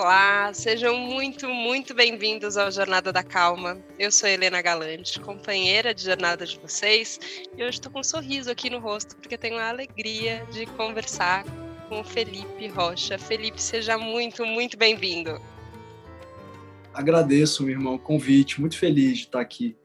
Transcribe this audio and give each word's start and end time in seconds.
Olá, 0.00 0.54
sejam 0.54 0.96
muito, 0.96 1.48
muito 1.48 1.92
bem-vindos 1.92 2.56
ao 2.56 2.70
Jornada 2.70 3.12
da 3.12 3.24
Calma. 3.24 3.82
Eu 3.98 4.12
sou 4.12 4.28
Helena 4.28 4.62
Galante, 4.62 5.18
companheira 5.18 5.92
de 5.92 6.04
jornada 6.04 6.46
de 6.46 6.56
vocês, 6.56 7.18
e 7.56 7.64
hoje 7.64 7.78
estou 7.78 7.90
com 7.90 7.98
um 7.98 8.04
sorriso 8.04 8.48
aqui 8.48 8.70
no 8.70 8.78
rosto 8.78 9.16
porque 9.16 9.36
tenho 9.36 9.58
a 9.58 9.70
alegria 9.70 10.46
de 10.52 10.66
conversar 10.66 11.44
com 11.88 12.00
o 12.00 12.04
Felipe 12.04 12.68
Rocha. 12.68 13.18
Felipe, 13.18 13.60
seja 13.60 13.98
muito, 13.98 14.46
muito 14.46 14.76
bem-vindo. 14.76 15.42
Agradeço, 16.94 17.64
meu 17.64 17.72
irmão, 17.72 17.94
o 17.96 17.98
convite, 17.98 18.60
muito 18.60 18.78
feliz 18.78 19.18
de 19.18 19.24
estar 19.24 19.40
aqui. 19.40 19.76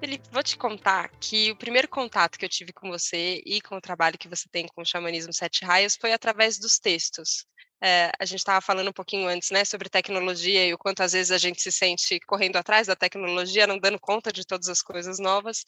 Felipe, 0.00 0.28
vou 0.32 0.42
te 0.42 0.58
contar 0.58 1.10
que 1.20 1.52
o 1.52 1.56
primeiro 1.56 1.86
contato 1.86 2.36
que 2.36 2.44
eu 2.44 2.48
tive 2.48 2.72
com 2.72 2.88
você 2.88 3.40
e 3.46 3.60
com 3.60 3.76
o 3.76 3.80
trabalho 3.80 4.18
que 4.18 4.28
você 4.28 4.48
tem 4.50 4.66
com 4.66 4.82
o 4.82 4.84
Xamanismo 4.84 5.32
Sete 5.32 5.64
Raios 5.64 5.94
foi 5.94 6.12
através 6.12 6.58
dos 6.58 6.80
textos. 6.80 7.46
É, 7.82 8.10
a 8.18 8.24
gente 8.24 8.38
estava 8.38 8.60
falando 8.60 8.88
um 8.88 8.92
pouquinho 8.92 9.28
antes, 9.28 9.50
né, 9.50 9.64
sobre 9.64 9.88
tecnologia 9.90 10.66
e 10.66 10.72
o 10.72 10.78
quanto 10.78 11.02
às 11.02 11.12
vezes 11.12 11.30
a 11.30 11.38
gente 11.38 11.60
se 11.60 11.70
sente 11.70 12.18
correndo 12.20 12.56
atrás 12.56 12.86
da 12.86 12.96
tecnologia, 12.96 13.66
não 13.66 13.78
dando 13.78 14.00
conta 14.00 14.32
de 14.32 14.46
todas 14.46 14.68
as 14.68 14.80
coisas 14.80 15.18
novas. 15.18 15.64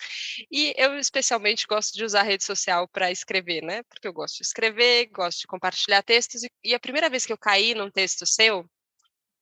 E 0.51 0.75
eu 0.77 0.99
especialmente 0.99 1.67
gosto 1.67 1.95
de 1.95 2.05
usar 2.05 2.23
rede 2.23 2.45
social 2.45 2.89
para 2.89 3.11
escrever, 3.11 3.63
né? 3.63 3.83
Porque 3.85 4.09
eu 4.09 4.13
gosto 4.13 4.37
de 4.39 4.45
escrever, 4.45 5.07
gosto 5.13 5.41
de 5.41 5.47
compartilhar 5.47 6.03
textos. 6.03 6.43
E, 6.43 6.51
e 6.65 6.75
a 6.75 6.81
primeira 6.81 7.11
vez 7.11 7.27
que 7.27 7.33
eu 7.33 7.39
caí 7.39 7.75
num 7.75 7.91
texto 7.91 8.25
seu, 8.27 8.65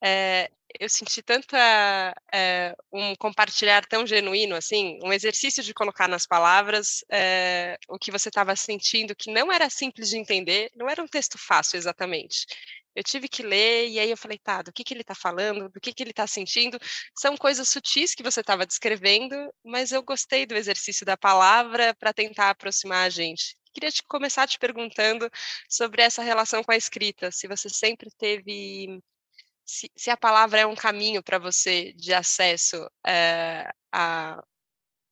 é, 0.02 0.50
eu 0.80 0.88
senti 0.88 1.22
tanta 1.22 1.56
é, 2.32 2.74
um 2.92 3.14
compartilhar 3.16 3.86
tão 3.86 4.06
genuíno 4.06 4.54
assim, 4.56 4.98
um 5.02 5.12
exercício 5.12 5.62
de 5.62 5.74
colocar 5.74 6.08
nas 6.08 6.26
palavras 6.26 7.04
é, 7.10 7.78
o 7.88 7.98
que 7.98 8.10
você 8.10 8.28
estava 8.28 8.54
sentindo, 8.56 9.14
que 9.14 9.32
não 9.32 9.52
era 9.52 9.68
simples 9.70 10.08
de 10.10 10.16
entender, 10.16 10.70
não 10.74 10.88
era 10.88 11.02
um 11.02 11.08
texto 11.08 11.38
fácil 11.38 11.76
exatamente. 11.76 12.46
Eu 12.94 13.04
tive 13.04 13.28
que 13.28 13.42
ler 13.42 13.88
e 13.88 13.98
aí 14.00 14.10
eu 14.10 14.16
falei, 14.16 14.38
tá, 14.38 14.62
do 14.62 14.72
que 14.72 14.82
que 14.82 14.94
ele 14.94 15.02
está 15.02 15.14
falando, 15.14 15.68
do 15.68 15.80
que 15.80 15.92
que 15.92 16.02
ele 16.02 16.10
está 16.10 16.26
sentindo? 16.26 16.78
São 17.14 17.36
coisas 17.36 17.68
sutis 17.68 18.14
que 18.14 18.22
você 18.22 18.40
estava 18.40 18.66
descrevendo, 18.66 19.36
mas 19.62 19.92
eu 19.92 20.02
gostei 20.02 20.46
do 20.46 20.56
exercício 20.56 21.04
da 21.04 21.16
palavra 21.16 21.94
para 21.94 22.12
tentar 22.14 22.50
aproximar 22.50 23.06
a 23.06 23.10
gente. 23.10 23.54
Queria 23.74 23.90
te 23.92 24.02
começar 24.04 24.46
te 24.48 24.58
perguntando 24.58 25.30
sobre 25.68 26.00
essa 26.00 26.22
relação 26.22 26.64
com 26.64 26.72
a 26.72 26.76
escrita, 26.76 27.30
se 27.30 27.46
você 27.46 27.68
sempre 27.68 28.10
teve 28.16 29.02
se, 29.66 29.90
se 29.96 30.10
a 30.10 30.16
palavra 30.16 30.60
é 30.60 30.66
um 30.66 30.76
caminho 30.76 31.22
para 31.22 31.38
você 31.38 31.92
de 31.94 32.14
acesso 32.14 32.88
é, 33.04 33.68
a, 33.92 34.42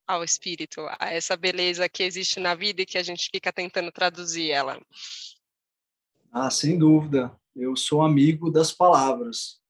ao 0.06 0.22
espírito, 0.22 0.80
a 1.00 1.12
essa 1.12 1.36
beleza 1.36 1.88
que 1.88 2.04
existe 2.04 2.38
na 2.38 2.54
vida 2.54 2.82
e 2.82 2.86
que 2.86 2.96
a 2.96 3.02
gente 3.02 3.28
fica 3.32 3.52
tentando 3.52 3.90
traduzir 3.90 4.50
ela. 4.50 4.80
Ah, 6.30 6.50
sem 6.50 6.78
dúvida. 6.78 7.34
Eu 7.54 7.76
sou 7.76 8.02
amigo 8.02 8.50
das 8.50 8.72
palavras 8.72 9.60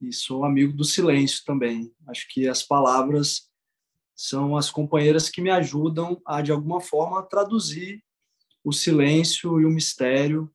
e 0.00 0.12
sou 0.12 0.44
amigo 0.44 0.72
do 0.72 0.84
silêncio 0.84 1.44
também. 1.44 1.94
Acho 2.08 2.26
que 2.28 2.48
as 2.48 2.62
palavras 2.62 3.50
são 4.16 4.56
as 4.56 4.70
companheiras 4.70 5.28
que 5.28 5.42
me 5.42 5.50
ajudam 5.50 6.20
a, 6.24 6.40
de 6.40 6.52
alguma 6.52 6.80
forma, 6.80 7.22
traduzir 7.22 8.02
o 8.62 8.72
silêncio 8.72 9.60
e 9.60 9.66
o 9.66 9.70
mistério 9.70 10.50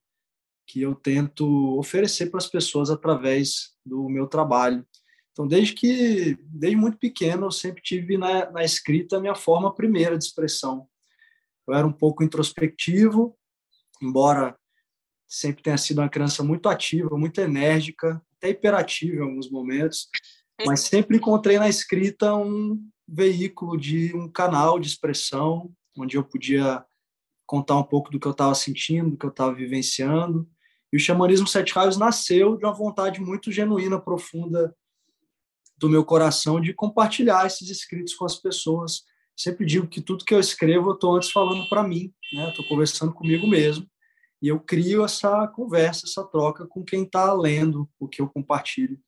que 0.70 0.84
eu 0.84 0.94
tento 0.94 1.80
oferecer 1.80 2.30
para 2.30 2.38
as 2.38 2.46
pessoas 2.46 2.92
através 2.92 3.72
do 3.84 4.08
meu 4.08 4.28
trabalho. 4.28 4.86
Então, 5.32 5.48
desde 5.48 5.74
que, 5.74 6.38
desde 6.44 6.78
muito 6.78 7.00
pequeno, 7.00 7.48
eu 7.48 7.52
sempre 7.52 7.82
tive 7.82 8.20
na, 8.20 8.52
na 8.52 8.64
escrita 8.64 9.18
a 9.18 9.20
minha 9.20 9.34
forma 9.34 9.74
primeira 9.74 10.16
de 10.16 10.24
expressão. 10.24 10.88
Eu 11.68 11.74
era 11.74 11.88
um 11.88 11.92
pouco 11.92 12.24
introspectivo, 12.24 13.36
embora 14.00 14.56
sempre 15.28 15.64
tenha 15.64 15.78
sido 15.78 16.02
uma 16.02 16.10
criança 16.10 16.44
muito 16.44 16.70
ativa, 16.70 17.18
muito 17.18 17.42
enérgica, 17.42 18.22
até 18.38 18.50
hiperativa 18.50 19.16
em 19.16 19.28
alguns 19.28 19.50
momentos, 19.50 20.08
mas 20.68 20.82
sempre 20.82 21.18
encontrei 21.18 21.58
na 21.58 21.68
escrita 21.68 22.36
um 22.36 22.80
veículo 23.08 23.76
de 23.76 24.16
um 24.16 24.30
canal 24.30 24.80
de 24.80 24.88
expressão 24.88 25.72
onde 25.98 26.16
eu 26.16 26.24
podia 26.24 26.86
contar 27.48 27.76
um 27.78 27.84
pouco 27.84 28.12
do 28.12 28.20
que 28.20 28.28
eu 28.28 28.34
estava 28.34 28.54
sentindo, 28.54 29.12
do 29.12 29.18
que 29.18 29.26
eu 29.26 29.32
estava 29.32 29.54
vivenciando 29.54 30.48
e 30.92 30.98
o 30.98 31.00
xamanismo 31.00 31.48
Sete 31.48 31.74
Raios 31.74 31.98
nasceu 31.98 32.58
de 32.58 32.66
uma 32.66 32.74
vontade 32.74 33.22
muito 33.22 33.52
genuína, 33.52 34.00
profunda 34.00 34.76
do 35.78 35.90
meu 35.90 36.04
coração 36.04 36.60
de 36.60 36.74
compartilhar 36.74 37.46
esses 37.46 37.70
escritos 37.70 38.14
com 38.14 38.26
as 38.26 38.36
pessoas. 38.36 39.04
Sempre 39.38 39.66
digo 39.66 39.88
que 39.88 40.02
tudo 40.02 40.26
que 40.26 40.34
eu 40.34 40.40
escrevo 40.40 40.90
eu 40.90 40.94
estou 40.96 41.16
antes 41.16 41.32
falando 41.32 41.68
para 41.70 41.84
mim, 41.84 42.14
né? 42.34 42.50
Estou 42.50 42.68
conversando 42.68 43.14
comigo 43.14 43.48
mesmo 43.48 43.90
e 44.42 44.48
eu 44.48 44.60
crio 44.60 45.04
essa 45.04 45.48
conversa, 45.48 46.06
essa 46.06 46.24
troca 46.26 46.66
com 46.66 46.84
quem 46.84 47.04
está 47.04 47.34
lendo 47.34 47.90
o 48.00 48.08
que 48.08 48.22
eu 48.22 48.30
compartilho. 48.30 49.00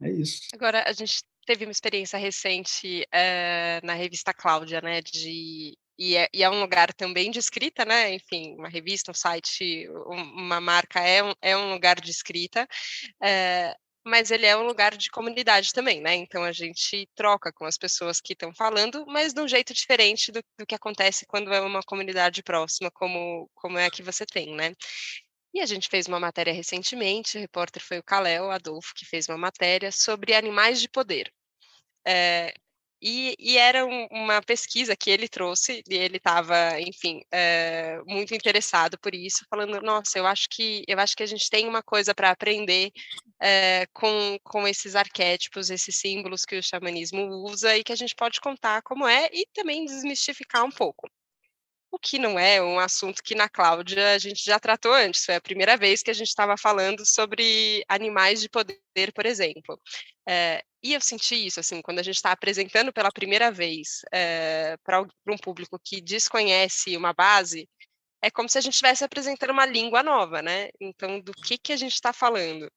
É 0.00 0.10
isso. 0.10 0.42
Agora 0.52 0.84
a 0.86 0.92
gente 0.92 1.22
teve 1.46 1.64
uma 1.64 1.72
experiência 1.72 2.18
recente 2.18 3.06
é, 3.12 3.80
na 3.82 3.94
revista 3.94 4.34
Cláudia, 4.34 4.80
né, 4.80 5.00
de 5.00 5.76
e 5.98 6.16
é, 6.16 6.28
e 6.32 6.42
é, 6.42 6.50
um 6.50 6.60
lugar 6.60 6.92
também 6.94 7.30
de 7.30 7.38
escrita, 7.38 7.84
né? 7.84 8.14
Enfim, 8.14 8.54
uma 8.56 8.68
revista, 8.68 9.10
um 9.10 9.14
site, 9.14 9.88
uma 10.06 10.60
marca 10.60 11.00
é 11.00 11.22
um, 11.22 11.32
é 11.42 11.56
um 11.56 11.72
lugar 11.72 12.00
de 12.00 12.10
escrita, 12.10 12.66
é, 13.22 13.74
mas 14.04 14.30
ele 14.30 14.46
é 14.46 14.56
um 14.56 14.66
lugar 14.66 14.96
de 14.96 15.10
comunidade 15.10 15.72
também, 15.72 16.00
né? 16.00 16.14
Então 16.14 16.44
a 16.44 16.52
gente 16.52 17.08
troca 17.14 17.52
com 17.52 17.64
as 17.64 17.76
pessoas 17.76 18.20
que 18.20 18.32
estão 18.32 18.54
falando, 18.54 19.04
mas 19.06 19.32
de 19.32 19.40
um 19.40 19.48
jeito 19.48 19.74
diferente 19.74 20.32
do, 20.32 20.42
do, 20.58 20.66
que 20.66 20.74
acontece 20.74 21.26
quando 21.26 21.52
é 21.52 21.60
uma 21.60 21.82
comunidade 21.82 22.42
próxima, 22.42 22.90
como, 22.90 23.50
como 23.54 23.78
é 23.78 23.86
a 23.86 23.90
que 23.90 24.02
você 24.02 24.24
tem, 24.24 24.54
né? 24.54 24.74
E 25.54 25.60
a 25.60 25.66
gente 25.66 25.88
fez 25.88 26.06
uma 26.06 26.20
matéria 26.20 26.52
recentemente, 26.52 27.36
o 27.36 27.40
repórter 27.40 27.82
foi 27.82 27.98
o 27.98 28.02
Kalel 28.02 28.50
Adolfo, 28.50 28.94
que 28.94 29.04
fez 29.04 29.28
uma 29.28 29.38
matéria 29.38 29.90
sobre 29.90 30.34
animais 30.34 30.80
de 30.80 30.88
poder. 30.88 31.32
É, 32.06 32.54
e, 33.00 33.36
e, 33.38 33.56
era 33.56 33.86
um, 33.86 34.06
uma 34.10 34.42
pesquisa 34.42 34.96
que 34.96 35.10
ele 35.10 35.28
trouxe, 35.28 35.82
e 35.88 35.94
ele 35.94 36.16
estava, 36.16 36.80
enfim, 36.80 37.22
é, 37.32 38.00
muito 38.06 38.34
interessado 38.34 38.98
por 38.98 39.14
isso, 39.14 39.46
falando, 39.48 39.80
nossa, 39.80 40.18
eu 40.18 40.26
acho 40.26 40.48
que 40.50 40.84
eu 40.88 40.98
acho 40.98 41.16
que 41.16 41.22
a 41.22 41.26
gente 41.26 41.48
tem 41.48 41.68
uma 41.68 41.82
coisa 41.82 42.14
para 42.14 42.30
aprender 42.30 42.90
é, 43.40 43.86
com, 43.92 44.38
com 44.42 44.66
esses 44.66 44.96
arquétipos, 44.96 45.70
esses 45.70 45.96
símbolos 45.96 46.44
que 46.44 46.56
o 46.56 46.62
xamanismo 46.62 47.26
usa 47.44 47.76
e 47.76 47.84
que 47.84 47.92
a 47.92 47.96
gente 47.96 48.14
pode 48.14 48.40
contar 48.40 48.82
como 48.82 49.06
é 49.06 49.28
e 49.32 49.46
também 49.54 49.84
desmistificar 49.84 50.64
um 50.64 50.70
pouco. 50.70 51.08
O 51.90 51.98
que 51.98 52.18
não 52.18 52.38
é 52.38 52.60
um 52.62 52.78
assunto 52.78 53.22
que 53.22 53.34
na 53.34 53.48
Cláudia 53.48 54.14
a 54.14 54.18
gente 54.18 54.44
já 54.44 54.58
tratou 54.60 54.92
antes, 54.92 55.24
foi 55.24 55.36
a 55.36 55.40
primeira 55.40 55.76
vez 55.76 56.02
que 56.02 56.10
a 56.10 56.14
gente 56.14 56.28
estava 56.28 56.56
falando 56.56 57.06
sobre 57.06 57.82
animais 57.88 58.42
de 58.42 58.48
poder, 58.48 59.12
por 59.14 59.24
exemplo. 59.24 59.80
É, 60.28 60.62
e 60.82 60.94
eu 60.94 61.00
senti 61.00 61.34
isso, 61.46 61.60
assim, 61.60 61.82
quando 61.82 61.98
a 61.98 62.02
gente 62.02 62.16
está 62.16 62.32
apresentando 62.32 62.92
pela 62.92 63.12
primeira 63.12 63.50
vez 63.50 64.02
é, 64.12 64.76
para 64.84 65.02
um 65.02 65.38
público 65.38 65.78
que 65.82 66.00
desconhece 66.00 66.96
uma 66.96 67.12
base, 67.12 67.68
é 68.22 68.30
como 68.30 68.48
se 68.48 68.58
a 68.58 68.60
gente 68.60 68.74
estivesse 68.74 69.04
apresentando 69.04 69.50
uma 69.50 69.66
língua 69.66 70.02
nova, 70.02 70.42
né? 70.42 70.70
Então, 70.80 71.20
do 71.20 71.32
que, 71.32 71.58
que 71.58 71.72
a 71.72 71.76
gente 71.76 71.94
está 71.94 72.12
falando? 72.12 72.70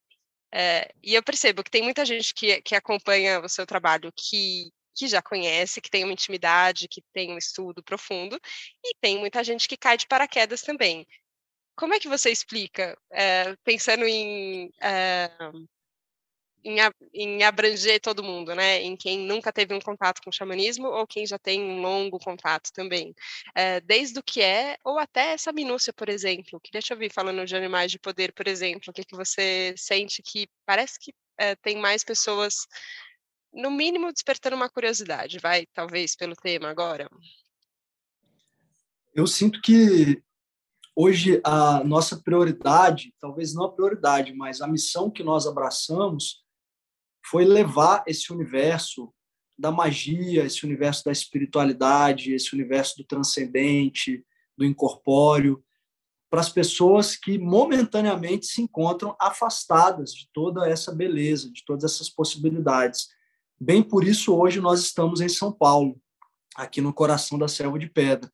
É, 0.53 0.91
e 1.03 1.15
eu 1.15 1.23
percebo 1.23 1.63
que 1.63 1.71
tem 1.71 1.83
muita 1.83 2.05
gente 2.05 2.33
que, 2.33 2.61
que 2.61 2.75
acompanha 2.75 3.39
o 3.41 3.49
seu 3.49 3.65
trabalho 3.65 4.11
que 4.15 4.71
que 4.93 5.07
já 5.07 5.21
conhece, 5.21 5.81
que 5.81 5.89
tem 5.89 6.03
uma 6.03 6.13
intimidade, 6.13 6.87
que 6.87 7.01
tem 7.13 7.31
um 7.31 7.37
estudo 7.37 7.83
profundo, 7.83 8.39
e 8.83 8.93
tem 8.99 9.17
muita 9.19 9.43
gente 9.43 9.67
que 9.67 9.77
cai 9.77 9.97
de 9.97 10.07
paraquedas 10.07 10.61
também. 10.61 11.07
Como 11.75 11.93
é 11.93 11.99
que 11.99 12.09
você 12.09 12.29
explica, 12.31 12.97
é, 13.11 13.55
pensando 13.63 14.05
em, 14.05 14.69
em, 16.63 16.77
em, 17.13 17.43
abranger 17.43 17.99
todo 17.99 18.23
mundo, 18.23 18.53
né? 18.55 18.81
Em 18.81 18.95
quem 18.95 19.19
nunca 19.19 19.51
teve 19.51 19.73
um 19.73 19.79
contato 19.79 20.21
com 20.21 20.31
xamanismo 20.31 20.87
ou 20.87 21.07
quem 21.07 21.25
já 21.25 21.37
tem 21.37 21.61
um 21.61 21.81
longo 21.81 22.19
contato 22.19 22.71
também. 22.73 23.13
É, 23.55 23.79
desde 23.81 24.19
o 24.19 24.23
que 24.23 24.41
é, 24.41 24.77
ou 24.83 24.99
até 24.99 25.33
essa 25.33 25.51
minúcia, 25.51 25.93
por 25.93 26.09
exemplo. 26.09 26.59
Queria 26.59 26.81
te 26.81 26.93
ouvir 26.93 27.11
falando 27.11 27.45
de 27.45 27.55
animais 27.55 27.91
de 27.91 27.99
poder, 27.99 28.33
por 28.33 28.47
exemplo. 28.47 28.89
O 28.89 28.93
que, 28.93 29.03
que 29.03 29.15
você 29.15 29.73
sente 29.77 30.21
que 30.21 30.47
parece 30.65 30.99
que 30.99 31.13
tem 31.63 31.77
mais 31.77 32.03
pessoas 32.03 32.67
no 33.53 33.69
mínimo 33.69 34.11
despertando 34.11 34.55
uma 34.55 34.69
curiosidade, 34.69 35.39
vai, 35.39 35.65
talvez, 35.73 36.15
pelo 36.15 36.35
tema 36.35 36.69
agora? 36.69 37.09
Eu 39.13 39.27
sinto 39.27 39.61
que 39.61 40.23
hoje 40.95 41.41
a 41.43 41.83
nossa 41.83 42.17
prioridade, 42.17 43.13
talvez 43.19 43.53
não 43.53 43.65
a 43.65 43.71
prioridade, 43.71 44.33
mas 44.33 44.61
a 44.61 44.67
missão 44.67 45.09
que 45.09 45.23
nós 45.23 45.45
abraçamos 45.45 46.40
foi 47.23 47.45
levar 47.45 48.03
esse 48.07 48.31
universo 48.31 49.13
da 49.57 49.71
magia, 49.71 50.45
esse 50.45 50.65
universo 50.65 51.05
da 51.05 51.11
espiritualidade, 51.11 52.33
esse 52.33 52.53
universo 52.53 52.97
do 52.97 53.03
transcendente, 53.03 54.25
do 54.57 54.65
incorpóreo, 54.65 55.63
para 56.29 56.39
as 56.39 56.49
pessoas 56.49 57.15
que 57.15 57.37
momentaneamente 57.37 58.45
se 58.45 58.61
encontram 58.61 59.15
afastadas 59.19 60.13
de 60.13 60.29
toda 60.33 60.67
essa 60.67 60.93
beleza, 60.93 61.51
de 61.51 61.63
todas 61.65 61.83
essas 61.83 62.09
possibilidades. 62.09 63.09
Bem 63.59 63.83
por 63.83 64.03
isso, 64.05 64.33
hoje 64.33 64.61
nós 64.61 64.79
estamos 64.79 65.19
em 65.19 65.29
São 65.29 65.51
Paulo, 65.51 66.01
aqui 66.55 66.79
no 66.79 66.93
coração 66.93 67.37
da 67.37 67.47
Selva 67.47 67.77
de 67.77 67.89
Pedra. 67.89 68.31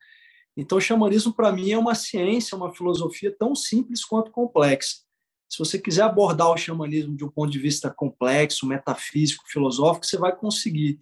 Então, 0.55 0.77
o 0.77 0.81
xamanismo, 0.81 1.33
para 1.33 1.51
mim, 1.51 1.71
é 1.71 1.77
uma 1.77 1.95
ciência, 1.95 2.55
uma 2.55 2.73
filosofia 2.73 3.35
tão 3.37 3.53
simples 3.53 4.05
quanto 4.05 4.31
complexa. 4.31 5.06
Se 5.49 5.59
você 5.59 5.79
quiser 5.79 6.03
abordar 6.03 6.49
o 6.49 6.57
xamanismo 6.57 7.15
de 7.15 7.23
um 7.23 7.29
ponto 7.29 7.49
de 7.51 7.59
vista 7.59 7.89
complexo, 7.89 8.67
metafísico, 8.67 9.45
filosófico, 9.47 10.05
você 10.05 10.17
vai 10.17 10.35
conseguir. 10.35 10.99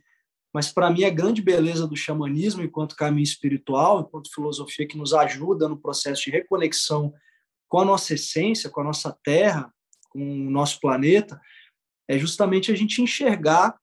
Mas, 0.53 0.71
para 0.71 0.89
mim, 0.89 1.03
a 1.03 1.09
grande 1.09 1.42
beleza 1.42 1.88
do 1.88 1.95
xamanismo, 1.95 2.63
enquanto 2.63 2.95
caminho 2.95 3.24
espiritual, 3.24 4.01
enquanto 4.01 4.33
filosofia 4.33 4.88
que 4.88 4.97
nos 4.97 5.13
ajuda 5.13 5.68
no 5.68 5.77
processo 5.77 6.24
de 6.24 6.31
reconexão 6.31 7.13
com 7.68 7.80
a 7.80 7.86
nossa 7.86 8.13
essência, 8.13 8.69
com 8.69 8.81
a 8.81 8.83
nossa 8.83 9.18
terra, 9.24 9.74
com 10.09 10.47
o 10.47 10.50
nosso 10.50 10.80
planeta, 10.80 11.42
é 12.07 12.18
justamente 12.18 12.71
a 12.71 12.75
gente 12.75 13.01
enxergar 13.01 13.77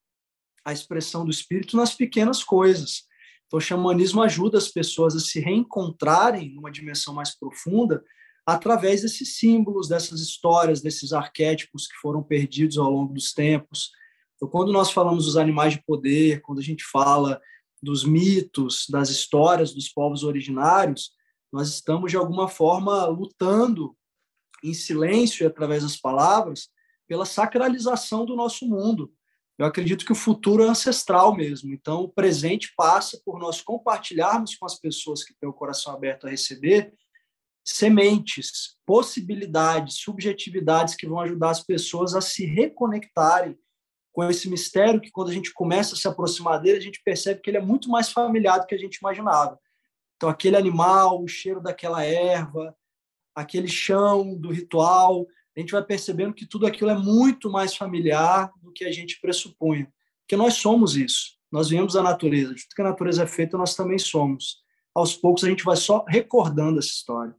a 0.65 0.71
expressão 0.71 1.25
do 1.25 1.31
espírito 1.31 1.75
nas 1.75 1.93
pequenas 1.93 2.43
coisas. 2.43 3.03
Então, 3.45 3.57
o 3.57 3.61
xamanismo 3.61 4.23
ajuda 4.23 4.57
as 4.57 4.69
pessoas 4.69 5.15
a 5.15 5.19
se 5.19 5.39
reencontrarem 5.39 6.55
numa 6.55 6.71
dimensão 6.71 7.13
mais 7.13 7.37
profunda 7.37 8.03
através 8.45 9.01
desses 9.01 9.37
símbolos, 9.37 9.87
dessas 9.87 10.19
histórias, 10.19 10.81
desses 10.81 11.13
arquétipos 11.13 11.87
que 11.87 11.95
foram 11.95 12.21
perdidos 12.21 12.77
ao 12.77 12.89
longo 12.89 13.13
dos 13.13 13.33
tempos. 13.33 13.91
Então, 14.35 14.47
quando 14.47 14.71
nós 14.71 14.91
falamos 14.91 15.25
dos 15.25 15.37
animais 15.37 15.73
de 15.73 15.83
poder, 15.83 16.41
quando 16.41 16.59
a 16.59 16.63
gente 16.63 16.83
fala 16.83 17.41
dos 17.81 18.03
mitos, 18.03 18.85
das 18.89 19.09
histórias 19.09 19.73
dos 19.73 19.89
povos 19.89 20.23
originários, 20.23 21.11
nós 21.51 21.69
estamos, 21.69 22.11
de 22.11 22.17
alguma 22.17 22.47
forma, 22.47 23.05
lutando 23.05 23.95
em 24.63 24.73
silêncio 24.73 25.43
e 25.43 25.47
através 25.47 25.83
das 25.83 25.97
palavras 25.97 26.69
pela 27.07 27.25
sacralização 27.25 28.25
do 28.25 28.35
nosso 28.35 28.65
mundo. 28.67 29.13
Eu 29.57 29.65
acredito 29.65 30.05
que 30.05 30.11
o 30.11 30.15
futuro 30.15 30.63
é 30.63 30.67
ancestral 30.67 31.35
mesmo. 31.35 31.71
Então, 31.71 32.01
o 32.01 32.09
presente 32.09 32.73
passa 32.75 33.21
por 33.23 33.37
nós 33.37 33.61
compartilharmos 33.61 34.55
com 34.55 34.65
as 34.65 34.79
pessoas 34.79 35.23
que 35.23 35.33
têm 35.35 35.47
o 35.47 35.53
coração 35.53 35.93
aberto 35.93 36.25
a 36.25 36.29
receber 36.29 36.93
sementes, 37.63 38.77
possibilidades, 38.85 39.97
subjetividades 39.97 40.95
que 40.95 41.07
vão 41.07 41.19
ajudar 41.21 41.51
as 41.51 41.63
pessoas 41.63 42.13
a 42.13 42.21
se 42.21 42.45
reconectarem 42.45 43.57
com 44.11 44.23
esse 44.29 44.49
mistério 44.49 45.01
que, 45.01 45.09
quando 45.09 45.29
a 45.29 45.33
gente 45.33 45.51
começa 45.53 45.95
a 45.95 45.97
se 45.97 46.07
aproximar 46.07 46.61
dele, 46.61 46.77
a 46.77 46.81
gente 46.81 47.01
percebe 47.03 47.41
que 47.41 47.49
ele 47.49 47.57
é 47.57 47.61
muito 47.61 47.89
mais 47.89 48.11
familiar 48.11 48.59
do 48.59 48.67
que 48.67 48.75
a 48.75 48.77
gente 48.77 48.97
imaginava. 48.97 49.59
Então, 50.15 50.29
aquele 50.29 50.55
animal, 50.55 51.21
o 51.21 51.27
cheiro 51.27 51.59
daquela 51.59 52.03
erva, 52.03 52.75
aquele 53.35 53.67
chão 53.67 54.35
do 54.35 54.51
ritual, 54.51 55.25
a 55.55 55.59
gente 55.59 55.71
vai 55.71 55.83
percebendo 55.83 56.33
que 56.33 56.45
tudo 56.45 56.67
aquilo 56.67 56.91
é 56.91 56.97
muito 56.97 57.49
mais 57.49 57.75
familiar 57.75 58.51
do 58.61 58.71
que 58.71 58.85
a 58.85 58.91
gente 58.91 59.19
pressupunha. 59.19 59.91
Porque 60.21 60.35
nós 60.35 60.55
somos 60.55 60.95
isso. 60.95 61.37
Nós 61.51 61.69
viemos 61.69 61.93
da 61.93 62.01
natureza. 62.01 62.53
De 62.53 62.63
tudo 62.63 62.75
que 62.75 62.81
a 62.81 62.85
natureza 62.85 63.23
é 63.23 63.27
feita, 63.27 63.57
nós 63.57 63.75
também 63.75 63.97
somos. 63.97 64.63
Aos 64.95 65.15
poucos, 65.15 65.43
a 65.43 65.49
gente 65.49 65.63
vai 65.63 65.75
só 65.75 66.05
recordando 66.07 66.79
essa 66.79 66.87
história. 66.87 67.35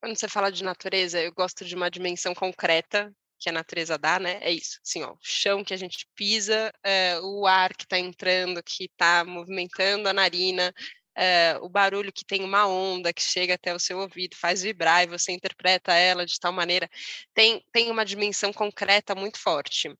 Quando 0.00 0.16
você 0.16 0.28
fala 0.28 0.50
de 0.50 0.64
natureza, 0.64 1.20
eu 1.20 1.32
gosto 1.32 1.64
de 1.64 1.74
uma 1.74 1.90
dimensão 1.90 2.34
concreta 2.34 3.14
que 3.38 3.48
a 3.48 3.52
natureza 3.52 3.98
dá, 3.98 4.18
né? 4.18 4.38
É 4.42 4.50
isso, 4.50 4.78
assim, 4.82 5.02
ó, 5.02 5.12
o 5.12 5.18
chão 5.20 5.64
que 5.64 5.74
a 5.74 5.76
gente 5.76 6.06
pisa, 6.14 6.72
é, 6.82 7.18
o 7.20 7.46
ar 7.46 7.74
que 7.74 7.84
está 7.84 7.98
entrando, 7.98 8.62
que 8.62 8.84
está 8.84 9.24
movimentando 9.24 10.08
a 10.08 10.12
narina, 10.12 10.74
é, 11.14 11.58
o 11.60 11.68
barulho 11.68 12.12
que 12.12 12.24
tem 12.24 12.42
uma 12.44 12.66
onda 12.66 13.12
que 13.12 13.22
chega 13.22 13.54
até 13.54 13.74
o 13.74 13.78
seu 13.78 13.98
ouvido, 13.98 14.36
faz 14.36 14.62
vibrar 14.62 15.04
e 15.04 15.06
você 15.06 15.32
interpreta 15.32 15.92
ela 15.94 16.24
de 16.24 16.38
tal 16.40 16.52
maneira, 16.52 16.88
tem, 17.34 17.62
tem 17.72 17.90
uma 17.90 18.04
dimensão 18.04 18.52
concreta 18.52 19.14
muito 19.14 19.38
forte. 19.38 19.94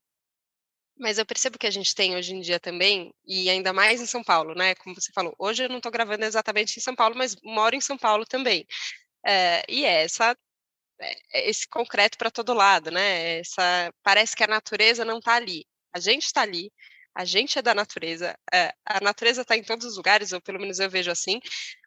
Mas 0.99 1.19
eu 1.19 1.25
percebo 1.26 1.58
que 1.58 1.67
a 1.67 1.70
gente 1.70 1.94
tem 1.94 2.14
hoje 2.14 2.35
em 2.35 2.41
dia 2.41 2.61
também, 2.61 3.12
e 3.26 3.49
ainda 3.49 3.73
mais 3.73 4.00
em 4.02 4.06
São 4.06 4.23
Paulo, 4.23 4.55
né? 4.55 4.75
Como 4.76 4.94
você 4.94 5.11
falou, 5.14 5.35
hoje 5.38 5.64
eu 5.64 5.69
não 5.69 5.79
estou 5.79 5.91
gravando 5.91 6.25
exatamente 6.26 6.79
em 6.79 6.82
São 6.82 6.94
Paulo, 6.94 7.17
mas 7.17 7.37
moro 7.43 7.75
em 7.75 7.81
São 7.81 7.97
Paulo 7.97 8.26
também. 8.26 8.67
É, 9.25 9.62
e 9.69 9.84
é 9.84 10.05
essa 10.05 10.37
é, 11.00 11.17
é 11.32 11.50
esse 11.50 11.69
concreto 11.69 12.19
para 12.19 12.31
todo 12.31 12.55
lado, 12.55 12.90
né? 12.90 13.38
Essa, 13.40 13.93
parece 14.02 14.37
que 14.37 14.44
a 14.44 14.46
natureza 14.46 15.05
não 15.05 15.19
está 15.19 15.34
ali. 15.34 15.67
A 15.93 16.00
gente 16.00 16.25
está 16.26 16.43
ali, 16.43 16.70
a 17.14 17.25
gente 17.25 17.58
é 17.58 17.62
da 17.62 17.75
natureza, 17.75 18.38
é, 18.52 18.72
a 18.87 19.00
natureza 19.00 19.43
está 19.43 19.56
em 19.56 19.62
todos 19.64 19.84
os 19.87 19.96
lugares, 19.96 20.32
ou 20.32 20.40
pelo 20.40 20.61
menos 20.61 20.78
eu 20.78 20.88
vejo 20.88 21.11
assim, 21.11 21.40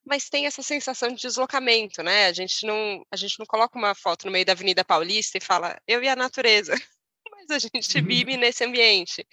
mas 0.06 0.30
tem 0.30 0.46
essa 0.46 0.62
sensação 0.62 1.10
de 1.10 1.22
deslocamento, 1.22 2.04
né? 2.04 2.28
A 2.28 2.34
gente 2.34 2.66
não, 2.66 3.04
a 3.12 3.16
gente 3.16 3.40
não 3.40 3.46
coloca 3.46 3.78
uma 3.78 3.96
foto 3.96 4.26
no 4.26 4.32
meio 4.32 4.46
da 4.46 4.52
Avenida 4.54 4.84
Paulista 4.84 5.38
e 5.38 5.42
fala, 5.42 5.80
eu 5.88 6.04
e 6.04 6.10
a 6.10 6.16
natureza. 6.16 6.74
Mas 7.32 7.50
a 7.52 7.60
gente 7.60 7.98
uhum. 7.98 8.06
vive 8.06 8.38
nesse 8.38 8.64
ambiente. 8.64 9.26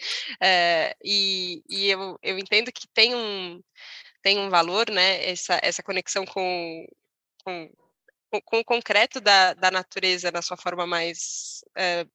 É, 0.42 0.96
e, 1.04 1.62
e 1.68 1.90
eu, 1.90 2.18
eu 2.22 2.38
entendo 2.38 2.72
que 2.72 2.86
tem 2.94 3.14
um, 3.14 3.60
tem 4.22 4.38
um 4.38 4.48
valor, 4.50 4.90
né? 4.90 5.28
Essa, 5.28 5.58
essa 5.62 5.82
conexão 5.82 6.24
com, 6.24 6.86
com 7.44 7.70
com, 8.44 8.58
o 8.60 8.64
concreto 8.64 9.20
da, 9.20 9.54
da 9.54 9.70
natureza 9.70 10.30
na 10.30 10.42
sua 10.42 10.56
forma 10.56 10.86
mais 10.86 11.64
é, 11.76 12.06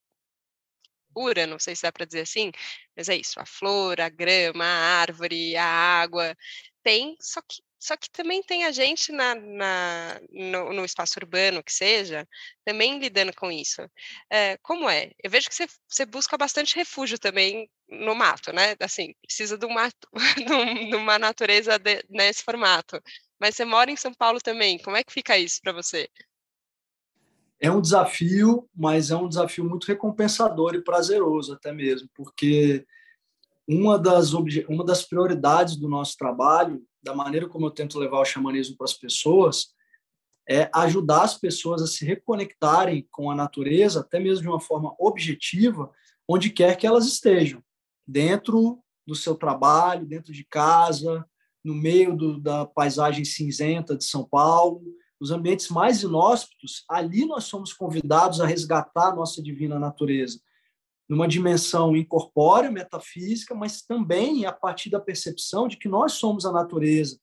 pura, 1.14 1.48
não 1.48 1.58
sei 1.58 1.76
se 1.76 1.84
dá 1.84 1.92
para 1.92 2.06
dizer 2.06 2.22
assim, 2.22 2.52
mas 2.96 3.08
é 3.10 3.16
isso, 3.16 3.40
a 3.40 3.46
flor, 3.46 4.02
a 4.02 4.10
grama, 4.10 4.66
a 4.66 5.02
árvore, 5.02 5.56
a 5.56 5.66
água, 5.66 6.36
tem, 6.84 7.16
só 7.22 7.42
que, 7.42 7.64
só 7.80 7.98
que 7.98 8.10
também 8.12 8.44
tem 8.44 8.66
a 8.66 8.72
gente 8.72 9.12
na, 9.12 9.34
na 9.36 10.20
no, 10.32 10.74
no, 10.74 10.86
espaço 10.86 11.18
urbano, 11.20 11.64
que 11.64 11.74
seja, 11.74 12.28
também 12.66 13.00
lidando 13.00 13.34
com 13.36 13.52
isso. 13.52 13.82
É, 14.30 14.58
como 14.58 14.90
é? 14.90 15.12
Eu 15.24 15.32
vejo 15.32 15.50
que 15.50 15.56
você, 15.56 15.68
você 15.88 16.06
busca 16.06 16.38
bastante 16.38 16.76
refúgio 16.76 17.18
também 17.18 17.70
no 17.90 18.14
mato, 18.16 18.52
né? 18.54 18.76
Assim, 18.80 19.14
precisa 19.22 19.58
de, 19.58 19.66
um 19.66 19.74
mato, 19.74 20.08
de 20.90 20.96
uma 20.96 21.18
natureza 21.20 21.78
de, 21.80 22.04
nesse 22.10 22.44
formato. 22.44 23.02
Mas 23.40 23.56
você 23.56 23.66
mora 23.66 23.92
em 23.92 23.98
São 23.98 24.14
Paulo 24.14 24.40
também. 24.40 24.78
Como 24.80 24.98
é 24.98 25.04
que 25.04 25.12
fica 25.12 25.38
isso 25.38 25.60
para 25.62 25.74
você? 25.74 26.10
É 27.60 27.72
um 27.72 27.82
desafio, 27.82 28.70
mas 28.76 29.12
é 29.12 29.16
um 29.16 29.30
desafio 29.30 29.64
muito 29.64 29.86
recompensador 29.86 30.76
e 30.76 30.84
prazeroso 30.84 31.54
até 31.54 31.72
mesmo, 31.72 32.10
porque 32.14 32.86
uma 33.68 33.98
das, 33.98 34.34
uma 34.34 34.84
das 34.84 35.04
prioridades 35.04 35.76
do 35.76 35.88
nosso 35.88 36.18
trabalho, 36.18 36.86
da 37.02 37.16
maneira 37.16 37.48
como 37.48 37.66
eu 37.66 37.72
tento 37.72 37.98
levar 37.98 38.20
o 38.20 38.26
xamanismo 38.26 38.78
para 38.78 38.86
as 38.86 38.94
pessoas, 38.94 39.74
é 40.48 40.70
ajudar 40.74 41.24
as 41.24 41.38
pessoas 41.38 41.82
a 41.82 41.88
se 41.88 42.06
reconectarem 42.06 43.08
com 43.10 43.32
a 43.32 43.36
natureza, 43.36 44.02
até 44.02 44.20
mesmo 44.20 44.44
de 44.44 44.50
uma 44.50 44.60
forma 44.60 44.94
objetiva, 45.00 45.90
onde 46.28 46.52
quer 46.52 46.78
que 46.78 46.86
elas 46.86 47.06
estejam, 47.06 47.64
dentro 48.06 48.80
do 49.08 49.16
seu 49.16 49.36
trabalho, 49.36 50.06
dentro 50.06 50.32
de 50.32 50.44
casa, 50.44 51.26
no 51.66 51.74
meio 51.74 52.16
do, 52.16 52.40
da 52.40 52.64
paisagem 52.64 53.26
cinzenta 53.26 53.98
de 53.98 54.04
São 54.04 54.24
Paulo, 54.24 54.84
nos 55.20 55.32
ambientes 55.32 55.70
mais 55.70 56.04
inóspitos, 56.04 56.86
ali 56.88 57.26
nós 57.26 57.46
somos 57.46 57.74
convidados 57.74 58.40
a 58.40 58.46
resgatar 58.46 59.10
a 59.10 59.16
nossa 59.16 59.42
divina 59.42 59.80
natureza, 59.80 60.40
numa 61.10 61.28
dimensão 61.28 61.96
incorpórea, 61.96 62.70
metafísica, 62.70 63.56
mas 63.56 63.82
também 63.82 64.46
a 64.46 64.52
partir 64.52 64.92
da 64.92 65.00
percepção 65.00 65.68
de 65.68 65.78
que 65.78 65.90
nós 65.90 66.14
somos 66.14 66.46
a 66.46 66.52
natureza 66.52 67.20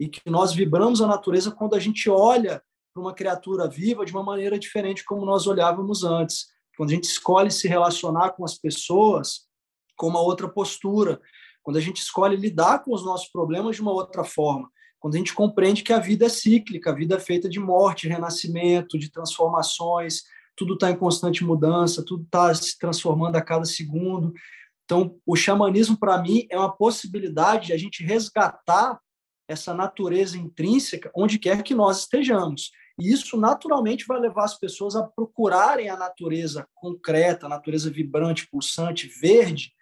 e 0.00 0.08
que 0.08 0.28
nós 0.28 0.52
vibramos 0.52 1.00
a 1.00 1.06
natureza 1.06 1.52
quando 1.52 1.74
a 1.74 1.80
gente 1.80 2.10
olha 2.10 2.60
para 2.92 3.00
uma 3.00 3.14
criatura 3.14 3.68
viva 3.68 4.04
de 4.04 4.12
uma 4.12 4.24
maneira 4.24 4.58
diferente 4.58 5.04
como 5.04 5.24
nós 5.24 5.46
olhávamos 5.46 6.02
antes. 6.02 6.46
Quando 6.76 6.90
a 6.90 6.94
gente 6.94 7.04
escolhe 7.04 7.50
se 7.50 7.68
relacionar 7.68 8.30
com 8.30 8.44
as 8.44 8.58
pessoas 8.58 9.46
com 9.96 10.08
uma 10.08 10.20
outra 10.20 10.48
postura, 10.48 11.20
quando 11.64 11.78
a 11.78 11.80
gente 11.80 11.96
escolhe 11.96 12.36
lidar 12.36 12.84
com 12.84 12.94
os 12.94 13.04
nossos 13.04 13.28
problemas 13.28 13.76
de 13.76 13.82
uma 13.82 13.90
outra 13.90 14.22
forma, 14.22 14.70
quando 15.00 15.14
a 15.16 15.18
gente 15.18 15.34
compreende 15.34 15.82
que 15.82 15.92
a 15.92 15.98
vida 15.98 16.26
é 16.26 16.28
cíclica, 16.28 16.90
a 16.90 16.94
vida 16.94 17.16
é 17.16 17.18
feita 17.18 17.48
de 17.48 17.58
morte, 17.58 18.06
renascimento, 18.06 18.98
de 18.98 19.10
transformações, 19.10 20.22
tudo 20.54 20.74
está 20.74 20.90
em 20.90 20.96
constante 20.96 21.42
mudança, 21.42 22.04
tudo 22.04 22.22
está 22.22 22.54
se 22.54 22.78
transformando 22.78 23.36
a 23.36 23.42
cada 23.42 23.64
segundo. 23.64 24.32
Então, 24.84 25.16
o 25.26 25.34
xamanismo, 25.34 25.96
para 25.96 26.20
mim, 26.20 26.46
é 26.50 26.58
uma 26.58 26.72
possibilidade 26.72 27.68
de 27.68 27.72
a 27.72 27.76
gente 27.76 28.04
resgatar 28.04 29.00
essa 29.48 29.74
natureza 29.74 30.38
intrínseca 30.38 31.10
onde 31.14 31.38
quer 31.38 31.62
que 31.62 31.74
nós 31.74 32.00
estejamos. 32.00 32.70
E 32.98 33.12
isso, 33.12 33.36
naturalmente, 33.36 34.06
vai 34.06 34.20
levar 34.20 34.44
as 34.44 34.58
pessoas 34.58 34.94
a 34.94 35.02
procurarem 35.02 35.88
a 35.88 35.96
natureza 35.96 36.66
concreta, 36.74 37.46
a 37.46 37.48
natureza 37.48 37.90
vibrante, 37.90 38.46
pulsante, 38.48 39.08
verde, 39.08 39.72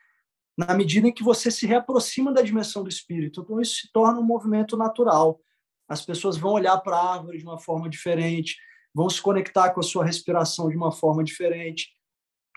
na 0.57 0.75
medida 0.75 1.09
em 1.09 1.13
que 1.13 1.23
você 1.23 1.51
se 1.51 1.67
reaproxima 1.67 2.33
da 2.33 2.43
dimensão 2.43 2.83
do 2.83 2.89
espírito. 2.89 3.41
Então, 3.41 3.61
isso 3.61 3.77
se 3.77 3.93
torna 3.93 4.21
um 4.21 4.25
movimento 4.25 4.77
natural. 4.77 5.41
As 5.89 6.05
pessoas 6.05 6.37
vão 6.37 6.53
olhar 6.53 6.77
para 6.79 6.97
a 6.97 7.13
árvore 7.15 7.39
de 7.39 7.45
uma 7.45 7.59
forma 7.59 7.89
diferente, 7.89 8.57
vão 8.95 9.09
se 9.09 9.21
conectar 9.21 9.71
com 9.71 9.81
a 9.81 9.83
sua 9.83 10.05
respiração 10.05 10.69
de 10.69 10.77
uma 10.77 10.93
forma 10.93 11.25
diferente. 11.25 11.89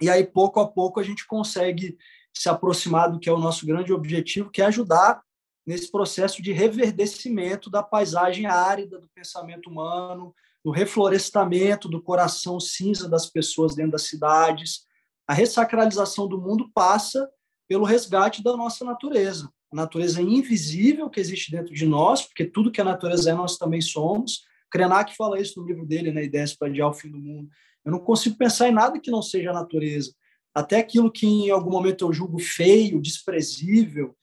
E 0.02 0.10
aí, 0.10 0.26
pouco 0.26 0.60
a 0.60 0.68
pouco, 0.68 1.00
a 1.00 1.04
gente 1.04 1.26
consegue 1.26 1.98
se 2.34 2.50
aproximar 2.50 3.10
do 3.10 3.20
que 3.20 3.30
é 3.30 3.34
o 3.34 3.40
nosso 3.40 3.66
grande 3.66 3.94
objetivo, 3.94 4.52
que 4.52 4.62
é 4.62 4.66
ajudar 4.66 5.22
nesse 5.66 5.90
processo 5.90 6.42
de 6.42 6.52
reverdecimento 6.52 7.70
da 7.70 7.82
paisagem 7.82 8.46
árida 8.46 9.00
do 9.00 9.10
pensamento 9.16 9.70
humano, 9.70 10.36
do 10.64 10.70
reflorestamento 10.72 11.88
do 11.88 12.02
coração 12.02 12.60
cinza 12.60 13.10
das 13.10 13.28
pessoas 13.28 13.74
dentro 13.74 13.94
das 13.94 14.04
cidades. 14.04 14.86
A 15.28 15.34
ressacralização 15.34 16.28
do 16.28 16.40
mundo 16.40 16.70
passa 16.74 17.28
pelo 17.68 17.86
resgate 17.86 18.44
da 18.44 18.56
nossa 18.56 18.86
natureza. 18.86 19.50
a 19.72 19.76
natureza 19.76 20.22
invisível 20.22 21.10
que 21.10 21.20
existe 21.20 21.52
dentro 21.52 21.74
de 21.74 21.86
nós, 21.86 22.22
porque 22.22 22.46
tudo 22.46 22.72
que 22.72 22.80
a 22.80 22.86
natureza 22.86 23.32
é, 23.32 23.34
nós 23.34 23.58
também 23.58 23.82
somos. 23.82 24.44
Krenak 24.72 25.16
fala 25.16 25.40
isso 25.40 25.60
no 25.60 25.68
livro 25.68 25.86
dele, 25.86 26.12
né, 26.12 26.24
Ideias 26.24 26.54
para 26.56 26.68
Adiar 26.68 26.90
o 26.90 26.94
Fim 26.94 27.10
do 27.10 27.18
Mundo. 27.18 27.50
Eu 27.84 27.92
não 27.92 28.00
consigo 28.00 28.38
pensar 28.38 28.70
em 28.70 28.74
nada 28.74 29.00
que 29.00 29.12
não 29.12 29.22
seja 29.22 29.52
a 29.52 29.54
natureza. 29.54 30.14
Até 30.54 30.78
aquilo 30.78 31.12
que 31.12 31.28
em 31.28 31.50
algum 31.50 31.70
momento 31.70 32.06
eu 32.06 32.14
julgo 32.14 32.40
feio, 32.40 33.02
desprezível, 33.02 34.16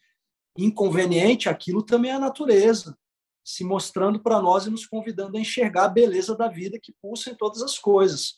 inconveniente, 0.57 1.49
aquilo 1.49 1.83
também 1.83 2.11
é 2.11 2.15
a 2.15 2.19
natureza, 2.19 2.97
se 3.45 3.65
mostrando 3.65 4.21
para 4.21 4.41
nós 4.41 4.67
e 4.67 4.71
nos 4.71 4.87
convidando 4.87 5.37
a 5.37 5.41
enxergar 5.41 5.85
a 5.85 5.89
beleza 5.89 6.37
da 6.37 6.49
vida 6.49 6.79
que 6.83 6.95
pulsa 7.03 7.31
em 7.31 7.35
todas 7.35 7.63
as 7.63 7.79
coisas, 7.79 8.37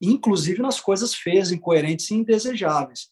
inclusive 0.00 0.60
nas 0.60 0.80
coisas 0.80 1.14
feias, 1.14 1.52
incoerentes 1.52 2.10
e 2.10 2.14
indesejáveis. 2.14 3.08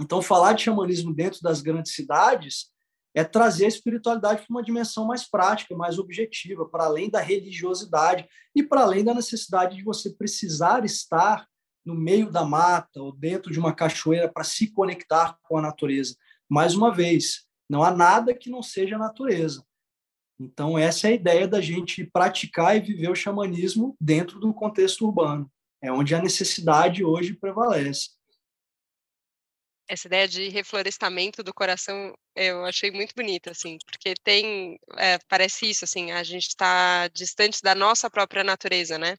Então, 0.00 0.22
falar 0.22 0.52
de 0.52 0.62
xamanismo 0.62 1.12
dentro 1.12 1.40
das 1.42 1.60
grandes 1.60 1.94
cidades 1.94 2.66
é 3.14 3.24
trazer 3.24 3.64
a 3.64 3.68
espiritualidade 3.68 4.46
para 4.46 4.54
uma 4.54 4.62
dimensão 4.62 5.06
mais 5.06 5.28
prática, 5.28 5.74
mais 5.74 5.98
objetiva, 5.98 6.68
para 6.68 6.84
além 6.84 7.10
da 7.10 7.20
religiosidade 7.20 8.28
e 8.54 8.62
para 8.62 8.82
além 8.82 9.02
da 9.02 9.12
necessidade 9.12 9.76
de 9.76 9.82
você 9.82 10.10
precisar 10.10 10.84
estar 10.84 11.46
no 11.84 11.94
meio 11.94 12.30
da 12.30 12.44
mata 12.44 13.02
ou 13.02 13.12
dentro 13.12 13.50
de 13.50 13.58
uma 13.58 13.72
cachoeira 13.72 14.30
para 14.30 14.44
se 14.44 14.70
conectar 14.70 15.36
com 15.42 15.58
a 15.58 15.62
natureza. 15.62 16.14
Mais 16.48 16.74
uma 16.74 16.94
vez, 16.94 17.46
não 17.68 17.82
há 17.82 17.90
nada 17.90 18.34
que 18.34 18.50
não 18.50 18.62
seja 18.62 18.96
natureza. 18.96 19.64
Então, 20.38 20.78
essa 20.78 21.08
é 21.08 21.10
a 21.10 21.14
ideia 21.14 21.48
da 21.48 21.60
gente 21.60 22.04
praticar 22.04 22.76
e 22.76 22.80
viver 22.80 23.10
o 23.10 23.16
xamanismo 23.16 23.96
dentro 24.00 24.38
do 24.38 24.54
contexto 24.54 25.04
urbano. 25.04 25.50
É 25.82 25.90
onde 25.90 26.14
a 26.14 26.22
necessidade 26.22 27.02
hoje 27.02 27.34
prevalece 27.34 28.17
essa 29.88 30.06
ideia 30.06 30.28
de 30.28 30.48
reflorestamento 30.48 31.42
do 31.42 31.54
coração 31.54 32.14
eu 32.36 32.64
achei 32.64 32.90
muito 32.90 33.14
bonita, 33.14 33.50
assim, 33.50 33.78
porque 33.86 34.14
tem, 34.22 34.78
é, 34.96 35.18
parece 35.28 35.68
isso, 35.68 35.84
assim, 35.84 36.12
a 36.12 36.22
gente 36.22 36.48
está 36.48 37.08
distante 37.08 37.62
da 37.62 37.74
nossa 37.74 38.10
própria 38.10 38.44
natureza, 38.44 38.98
né? 38.98 39.16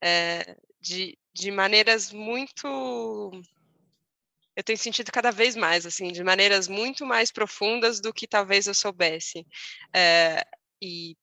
É, 0.00 0.56
de, 0.80 1.16
de 1.32 1.50
maneiras 1.50 2.12
muito. 2.12 3.30
Eu 4.56 4.64
tenho 4.64 4.78
sentido 4.78 5.12
cada 5.12 5.30
vez 5.30 5.54
mais, 5.54 5.84
assim, 5.84 6.10
de 6.10 6.24
maneiras 6.24 6.66
muito 6.66 7.04
mais 7.04 7.30
profundas 7.30 8.00
do 8.00 8.12
que 8.12 8.26
talvez 8.26 8.66
eu 8.66 8.74
soubesse. 8.74 9.46
É, 9.94 10.44
e 10.80 11.14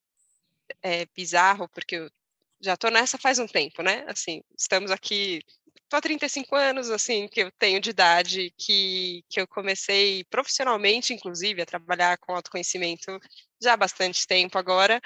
é 0.81 1.05
bizarro, 1.15 1.67
porque 1.69 1.95
eu 1.95 2.12
já 2.62 2.75
estou 2.75 2.91
nessa 2.91 3.17
faz 3.17 3.39
um 3.39 3.47
tempo, 3.47 3.81
né? 3.81 4.05
Assim, 4.07 4.41
estamos 4.57 4.91
aqui 4.91 5.41
tô 5.93 5.97
há 5.97 6.01
35 6.01 6.55
anos, 6.55 6.89
assim, 6.89 7.27
que 7.27 7.41
eu 7.41 7.51
tenho 7.51 7.79
de 7.79 7.91
idade, 7.91 8.51
que, 8.57 9.23
que 9.29 9.39
eu 9.39 9.47
comecei 9.47 10.23
profissionalmente, 10.25 11.13
inclusive, 11.13 11.62
a 11.62 11.65
trabalhar 11.67 12.17
com 12.17 12.33
autoconhecimento 12.33 13.19
já 13.62 13.73
há 13.73 13.77
bastante 13.77 14.25
tempo 14.25 14.57
agora, 14.57 15.00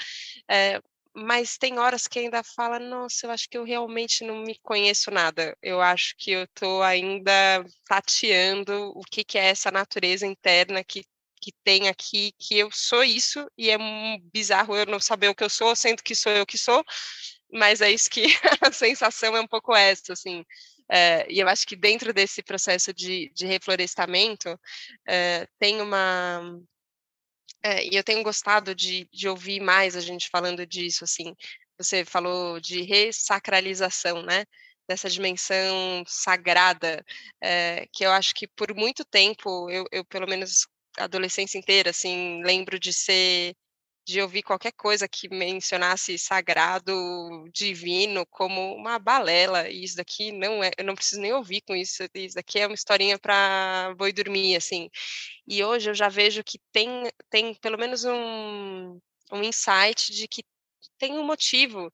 é, 0.49 0.81
mas 1.13 1.57
tem 1.57 1.77
horas 1.77 2.07
que 2.07 2.19
ainda 2.19 2.41
fala, 2.41 2.79
nossa, 2.79 3.25
eu 3.25 3.31
acho 3.31 3.49
que 3.49 3.57
eu 3.57 3.65
realmente 3.65 4.23
não 4.23 4.37
me 4.43 4.57
conheço 4.59 5.11
nada, 5.11 5.57
eu 5.61 5.81
acho 5.81 6.15
que 6.17 6.31
eu 6.31 6.47
tô 6.53 6.81
ainda 6.81 7.65
tateando 7.85 8.91
o 8.95 9.01
que, 9.01 9.25
que 9.25 9.37
é 9.37 9.47
essa 9.47 9.69
natureza 9.71 10.25
interna 10.25 10.83
que 10.83 11.03
que 11.39 11.51
tem 11.63 11.87
aqui, 11.87 12.33
que 12.39 12.57
eu 12.57 12.69
sou 12.71 13.03
isso, 13.03 13.47
e 13.55 13.69
é 13.69 13.77
um 13.77 14.19
bizarro 14.33 14.75
eu 14.75 14.87
não 14.87 14.99
saber 14.99 15.29
o 15.29 15.35
que 15.35 15.43
eu 15.43 15.49
sou, 15.49 15.75
sendo 15.75 16.01
que 16.01 16.15
sou 16.15 16.31
eu 16.31 16.47
que 16.47 16.57
sou, 16.57 16.83
mas 17.51 17.79
é 17.81 17.91
isso 17.91 18.09
que 18.09 18.23
a 18.61 18.71
sensação 18.71 19.35
é 19.35 19.41
um 19.41 19.47
pouco 19.47 19.75
essa, 19.75 20.13
assim, 20.13 20.43
é, 20.89 21.29
e 21.31 21.39
eu 21.39 21.47
acho 21.47 21.65
que 21.67 21.75
dentro 21.75 22.13
desse 22.13 22.41
processo 22.41 22.93
de, 22.93 23.31
de 23.33 23.45
reflorestamento 23.45 24.59
é, 25.07 25.47
tem 25.59 25.81
uma. 25.81 26.59
É, 27.63 27.85
e 27.85 27.95
eu 27.95 28.03
tenho 28.03 28.23
gostado 28.23 28.73
de, 28.75 29.09
de 29.11 29.27
ouvir 29.27 29.59
mais 29.59 29.95
a 29.95 30.01
gente 30.01 30.29
falando 30.29 30.65
disso, 30.65 31.03
assim. 31.03 31.35
Você 31.77 32.05
falou 32.05 32.59
de 32.59 32.81
ressacralização, 32.81 34.23
né? 34.23 34.45
Dessa 34.87 35.09
dimensão 35.09 36.03
sagrada, 36.07 37.03
que 37.91 38.05
eu 38.05 38.11
acho 38.11 38.33
que 38.33 38.47
por 38.47 38.73
muito 38.73 39.03
tempo, 39.03 39.69
eu, 39.69 39.85
eu 39.91 40.05
pelo 40.05 40.27
menos 40.27 40.65
adolescência 40.97 41.57
inteira, 41.57 41.91
assim, 41.91 42.41
lembro 42.43 42.79
de 42.79 42.93
ser 42.93 43.53
de 44.07 44.21
ouvir 44.21 44.41
qualquer 44.41 44.71
coisa 44.71 45.07
que 45.07 45.27
mencionasse 45.27 46.17
sagrado, 46.17 46.93
divino, 47.51 48.25
como 48.27 48.73
uma 48.73 48.97
balela. 48.97 49.69
E 49.69 49.83
isso 49.83 49.97
daqui 49.97 50.31
não 50.31 50.63
é, 50.63 50.71
eu 50.77 50.85
não 50.85 50.95
preciso 50.95 51.21
nem 51.21 51.33
ouvir 51.33 51.61
com 51.61 51.75
isso. 51.75 52.03
Isso 52.15 52.35
daqui 52.35 52.59
é 52.59 52.67
uma 52.67 52.73
historinha 52.73 53.19
para 53.19 53.93
boi 53.97 54.13
dormir, 54.13 54.55
assim. 54.55 54.89
E 55.45 55.63
hoje 55.63 55.89
eu 55.89 55.93
já 55.93 56.07
vejo 56.07 56.41
que 56.43 56.57
tem, 56.71 57.03
tem 57.29 57.53
pelo 57.55 57.77
menos 57.77 58.05
um, 58.05 58.99
um 59.31 59.43
insight 59.43 60.13
de 60.13 60.27
que 60.27 60.43
tem 60.97 61.13
um 61.19 61.25
motivo 61.25 61.91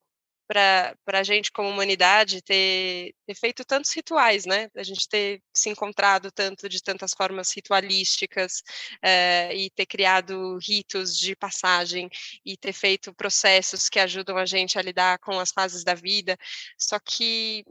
para 0.53 1.19
a 1.19 1.24
gente, 1.24 1.51
como 1.51 1.69
humanidade, 1.69 2.41
ter, 2.41 3.13
ter, 3.25 3.36
feito 3.36 3.65
tantos 3.65 3.91
rituais, 3.93 4.45
né? 4.45 4.69
A 4.75 4.83
gente 4.83 5.07
ter 5.10 5.41
se 5.53 5.69
encontrado 5.69 6.31
tanto 6.31 6.69
de 6.69 6.81
tantas 6.81 7.13
formas 7.13 7.51
ritualísticas 7.55 8.62
é, 9.01 9.55
e 9.55 9.69
ter 9.72 9.86
criado 9.86 10.57
ritos 10.60 11.17
de 11.17 11.36
passagem 11.36 12.10
e 12.45 12.55
ter 12.55 12.74
feito 12.74 13.13
processos 13.13 13.89
que 13.89 14.00
ajudam 14.00 14.38
a 14.38 14.45
gente 14.45 14.77
a 14.77 14.81
lidar 14.81 15.19
com 15.19 15.39
as 15.39 15.51
fases 15.51 15.83
da 15.83 15.93
vida. 15.93 16.38
Só 16.77 17.00
que 17.00 17.63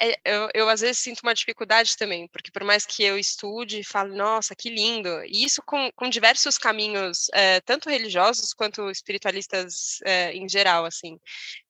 é, 0.00 0.18
eu, 0.24 0.48
eu, 0.54 0.68
às 0.68 0.80
vezes 0.80 0.98
sinto 0.98 1.20
uma 1.22 1.34
dificuldade 1.34 1.96
também, 1.96 2.28
porque 2.28 2.50
por 2.50 2.64
mais 2.64 2.84
que 2.84 3.02
eu 3.02 3.18
estude 3.18 3.80
e 3.80 3.84
fale, 3.84 4.14
nossa, 4.16 4.54
que 4.54 4.68
lindo, 4.70 5.08
e 5.24 5.44
isso 5.44 5.62
com, 5.64 5.90
com 5.94 6.08
diversos 6.08 6.58
caminhos, 6.58 7.28
é, 7.32 7.60
tanto 7.60 7.88
religiosos 7.88 8.52
quanto 8.52 8.90
espiritualistas 8.90 10.00
é, 10.04 10.32
em 10.32 10.48
geral, 10.48 10.84
assim, 10.84 11.18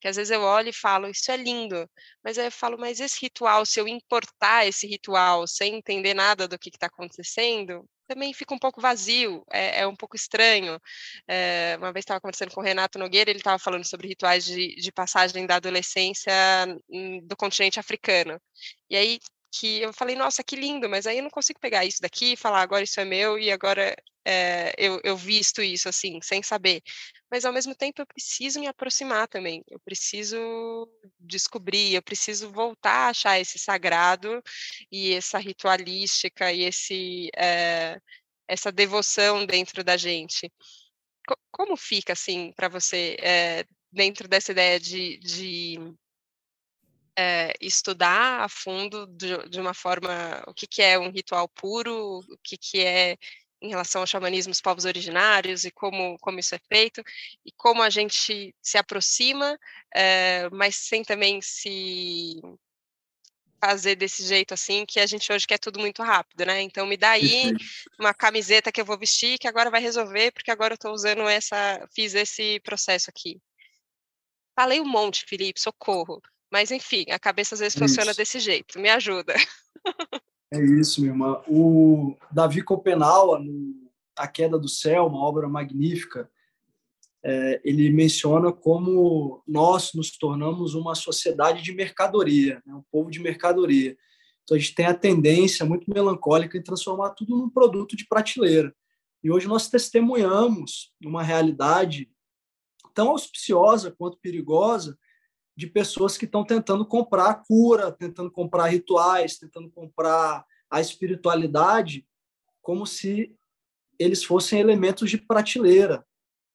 que 0.01 0.09
às 0.09 0.17
vezes 0.17 0.31
eu 0.31 0.43
olho 0.43 0.71
e 0.71 0.73
falo, 0.73 1.09
isso 1.09 1.31
é 1.31 1.37
lindo, 1.37 1.89
mas 2.23 2.39
aí 2.39 2.47
eu 2.47 2.53
falo, 2.53 2.79
mas 2.79 3.01
esse 3.01 3.21
ritual, 3.21 3.67
se 3.67 3.81
eu 3.81 3.89
importar 3.89 4.67
esse 4.67 4.87
ritual 4.87 5.47
sem 5.47 5.77
entender 5.77 6.15
nada 6.15 6.49
do 6.49 6.59
que 6.59 6.71
está 6.71 6.87
acontecendo, 6.87 7.89
também 8.07 8.33
fica 8.33 8.55
um 8.55 8.59
pouco 8.59 8.81
vazio, 8.81 9.45
é, 9.51 9.81
é 9.81 9.87
um 9.87 9.97
pouco 9.97 10.17
estranho. 10.17 10.81
É, 11.29 11.77
uma 11.79 11.93
vez 11.93 12.03
estava 12.05 12.21
conversando 12.21 12.53
com 12.53 12.61
o 12.61 12.65
Renato 12.65 12.99
Nogueira, 12.99 13.31
ele 13.31 13.39
estava 13.39 13.59
falando 13.59 13.85
sobre 13.87 14.09
rituais 14.09 14.45
de, 14.45 14.77
de 14.77 14.93
passagem 14.93 15.47
da 15.47 15.57
adolescência 15.57 16.33
do 17.25 17.37
continente 17.37 17.81
africano. 17.81 18.41
E 18.91 18.97
aí 18.97 19.19
que 19.53 19.81
eu 19.81 19.93
falei, 19.93 20.17
nossa, 20.17 20.43
que 20.43 20.57
lindo, 20.57 20.89
mas 20.89 21.07
aí 21.07 21.19
eu 21.19 21.23
não 21.23 21.31
consigo 21.31 21.61
pegar 21.61 21.85
isso 21.85 22.01
daqui 22.01 22.33
e 22.33 22.37
falar, 22.37 22.61
agora 22.61 22.83
isso 22.83 22.99
é 23.01 23.05
meu 23.05 23.39
e 23.39 23.53
agora 23.53 23.95
é, 24.25 24.75
eu, 24.77 25.01
eu 25.05 25.17
visto 25.17 25.63
isso 25.63 25.89
assim, 25.89 26.19
sem 26.23 26.43
saber. 26.43 26.83
Mas 27.35 27.45
ao 27.45 27.53
mesmo 27.53 27.75
tempo 27.75 28.01
eu 28.01 28.07
preciso 28.07 28.61
me 28.61 28.69
aproximar 28.69 29.27
também, 29.27 29.65
eu 29.69 29.81
preciso 29.81 30.89
descobrir, 31.19 31.93
eu 31.93 32.01
preciso 32.01 32.49
voltar 32.53 33.07
a 33.07 33.09
achar 33.09 33.41
esse 33.41 33.59
sagrado 33.59 34.41
e 34.89 35.13
essa 35.13 35.37
ritualística 35.39 36.53
e 36.53 36.63
esse, 36.63 37.31
é, 37.37 38.01
essa 38.47 38.71
devoção 38.71 39.45
dentro 39.45 39.83
da 39.83 39.97
gente. 39.97 40.49
como 41.51 41.77
fica 41.77 42.13
assim 42.13 42.53
para 42.53 42.69
você 42.69 43.17
é, 43.21 43.65
dentro 43.91 44.29
dessa 44.29 44.53
ideia 44.53 44.79
de, 44.79 45.19
de 45.19 45.79
é, 47.19 47.53
estudar 47.61 48.43
a 48.45 48.49
fundo 48.49 49.09
de, 49.09 49.49
de, 49.49 49.61
uma 49.61 49.75
forma 49.75 50.41
o 50.47 50.55
que, 50.55 50.69
que 50.69 50.83
é 50.83 50.97
um 50.97 51.11
ritual 51.11 51.49
puro, 51.49 52.21
o 52.21 52.39
que, 52.45 52.57
que 52.57 52.81
é 52.81 53.17
em 53.65 53.69
relação 53.71 54.03
ao 54.03 54.07
xamanismo 54.07 54.51
dos 54.51 54.61
povos 54.61 54.85
originários 54.85 55.65
e 55.65 55.71
como, 55.71 56.19
como 56.21 56.39
isso 56.39 56.55
é 56.55 56.61
feito, 56.69 57.03
e 57.45 57.51
como 57.53 57.83
a 57.83 57.91
gente 57.91 58.55
se 58.63 58.79
aproxima, 58.79 59.59
é, 59.95 60.49
mas 60.51 60.77
sem 60.77 61.03
também 61.03 61.41
se 61.41 62.41
fazer 63.61 63.97
desse 63.97 64.27
jeito 64.27 64.53
assim, 64.53 64.85
que 64.85 65.01
a 65.01 65.07
gente 65.07 65.33
hoje 65.33 65.47
quer 65.47 65.59
tudo 65.59 65.81
muito 65.81 66.03
rápido, 66.03 66.45
né? 66.45 66.61
Então 66.61 66.87
me 66.87 66.99
dá 66.99 67.13
aí 67.13 67.51
uma 67.99 68.13
camiseta 68.13 68.71
que 68.71 68.81
eu 68.81 68.85
vou 68.85 68.99
vestir, 68.99 69.39
que 69.39 69.49
agora 69.49 69.71
vai 69.71 69.81
resolver, 69.81 70.33
porque 70.33 70.51
agora 70.51 70.75
eu 70.75 70.77
estou 70.77 70.93
usando 70.93 71.27
essa, 71.27 71.89
fiz 71.95 72.15
esse 72.15 72.61
processo 72.61 73.09
aqui. 73.09 73.41
Falei 74.55 74.81
um 74.81 74.85
monte, 74.85 75.25
Felipe, 75.27 75.61
socorro. 75.61 76.21
Mas, 76.51 76.71
enfim, 76.71 77.07
a 77.11 77.19
cabeça 77.19 77.55
às 77.55 77.61
vezes 77.61 77.77
funciona 77.77 78.11
isso. 78.11 78.19
desse 78.19 78.39
jeito. 78.39 78.79
Me 78.79 78.89
ajuda. 78.89 79.35
É 80.53 80.63
isso, 80.63 81.01
minha 81.01 81.13
irmã. 81.13 81.41
O 81.49 82.17
Davi 82.31 82.63
Copenaua, 82.63 83.39
no 83.39 83.91
A 84.17 84.29
Queda 84.29 84.59
do 84.59 84.69
Céu, 84.69 85.07
uma 85.07 85.19
obra 85.19 85.49
magnífica, 85.49 86.31
é, 87.23 87.61
ele 87.65 87.91
menciona 87.91 88.53
como 88.53 89.43
nós 89.49 89.93
nos 89.95 90.17
tornamos 90.17 90.75
uma 90.75 90.95
sociedade 90.95 91.63
de 91.63 91.73
mercadoria, 91.73 92.63
né? 92.67 92.75
um 92.75 92.85
povo 92.91 93.11
de 93.11 93.19
mercadoria. 93.19 93.97
Então, 94.43 94.57
a 94.57 94.61
gente 94.61 94.75
tem 94.75 94.87
a 94.87 94.95
tendência 94.95 95.65
muito 95.65 95.91
melancólica 95.91 96.59
em 96.59 96.63
transformar 96.63 97.11
tudo 97.11 97.37
num 97.37 97.49
produto 97.49 97.97
de 97.97 98.07
prateleira. 98.07 98.75
E 99.23 99.31
hoje 99.31 99.49
nós 99.49 99.71
testemunhamos 99.71 100.93
uma 101.03 101.23
realidade 101.23 102.11
tão 102.93 103.09
auspiciosa 103.09 103.91
quanto 103.91 104.19
perigosa 104.19 104.99
de 105.57 105.67
pessoas 105.67 106.17
que 106.17 106.25
estão 106.25 106.45
tentando 106.45 106.85
comprar 106.85 107.31
a 107.31 107.35
cura, 107.35 107.93
tentando 107.93 108.31
comprar 108.31 108.67
rituais, 108.67 109.39
tentando 109.39 109.71
comprar 109.71 110.45
a 110.71 110.81
espiritualidade, 110.81 112.07
como 112.61 112.87
se 112.87 113.37
eles 113.99 114.25
fossem 114.25 114.59
elementos 114.59 115.11
de 115.11 115.19
prateleira, 115.19 116.05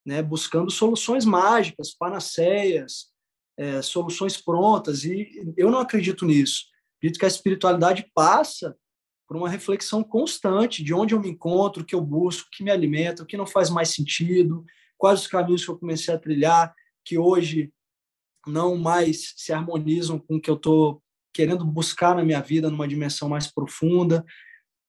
né, 0.06 0.22
buscando 0.22 0.70
soluções 0.70 1.24
mágicas, 1.24 1.94
panaceias, 1.94 3.08
é, 3.58 3.82
soluções 3.82 4.38
prontas, 4.38 5.03
e 5.03 5.53
eu 5.58 5.70
não 5.70 5.79
acredito 5.79 6.25
nisso. 6.25 6.65
Acredito 6.98 7.20
que 7.20 7.25
a 7.25 7.29
espiritualidade 7.29 8.10
passa 8.13 8.75
por 9.27 9.38
uma 9.38 9.48
reflexão 9.48 10.03
constante 10.03 10.84
de 10.84 10.94
onde 10.94 11.13
eu 11.13 11.20
me 11.20 11.29
encontro, 11.29 11.84
o 11.84 11.86
que 11.86 11.94
eu 11.94 12.01
busco, 12.01 12.48
o 12.48 12.51
que 12.51 12.63
me 12.63 12.72
alimenta, 12.72 13.24
o 13.24 13.25
que 13.25 13.38
não 13.38 13.46
faz 13.46 13.70
mais 13.70 13.89
sentido, 13.89 14.65
quais 14.98 15.22
os 15.22 15.27
caminhos 15.27 15.63
que 15.63 15.72
eu 15.72 15.77
comecei 15.77 16.13
a 16.13 16.18
trilhar, 16.18 16.74
que 17.06 17.18
hoje 17.18 17.72
não 18.48 18.77
mais 18.77 19.34
se 19.38 19.51
harmonizam 19.51 20.19
com 20.19 20.36
o 20.36 20.41
que 20.41 20.50
eu 20.50 20.55
estou 20.55 21.01
querendo 21.34 21.65
buscar 21.65 22.15
na 22.15 22.24
minha 22.24 22.41
vida 22.41 22.69
numa 22.69 22.88
dimensão 22.88 23.29
mais 23.29 23.48
profunda. 23.48 24.25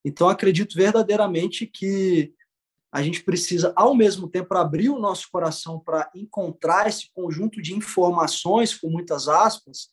Então, 0.03 0.27
acredito 0.27 0.75
verdadeiramente 0.75 1.67
que 1.67 2.33
a 2.91 3.01
gente 3.01 3.23
precisa, 3.23 3.71
ao 3.75 3.95
mesmo 3.95 4.27
tempo, 4.27 4.53
abrir 4.53 4.89
o 4.89 4.99
nosso 4.99 5.29
coração 5.31 5.79
para 5.79 6.11
encontrar 6.13 6.87
esse 6.87 7.09
conjunto 7.13 7.61
de 7.61 7.73
informações, 7.73 8.77
com 8.77 8.89
muitas 8.89 9.29
aspas, 9.29 9.89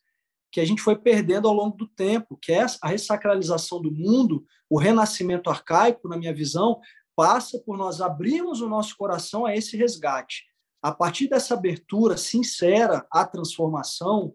que 0.50 0.60
a 0.60 0.64
gente 0.64 0.82
foi 0.82 0.96
perdendo 0.96 1.46
ao 1.46 1.54
longo 1.54 1.76
do 1.76 1.86
tempo, 1.86 2.36
que 2.40 2.50
é 2.50 2.66
a 2.82 2.88
ressacralização 2.88 3.80
do 3.80 3.92
mundo, 3.92 4.44
o 4.68 4.78
renascimento 4.78 5.48
arcaico, 5.48 6.08
na 6.08 6.16
minha 6.16 6.34
visão, 6.34 6.80
passa 7.14 7.60
por 7.64 7.76
nós 7.76 8.00
abrirmos 8.00 8.60
o 8.60 8.68
nosso 8.68 8.96
coração 8.96 9.44
a 9.44 9.54
esse 9.54 9.76
resgate. 9.76 10.44
A 10.82 10.92
partir 10.92 11.28
dessa 11.28 11.54
abertura 11.54 12.16
sincera 12.16 13.06
à 13.10 13.24
transformação, 13.24 14.34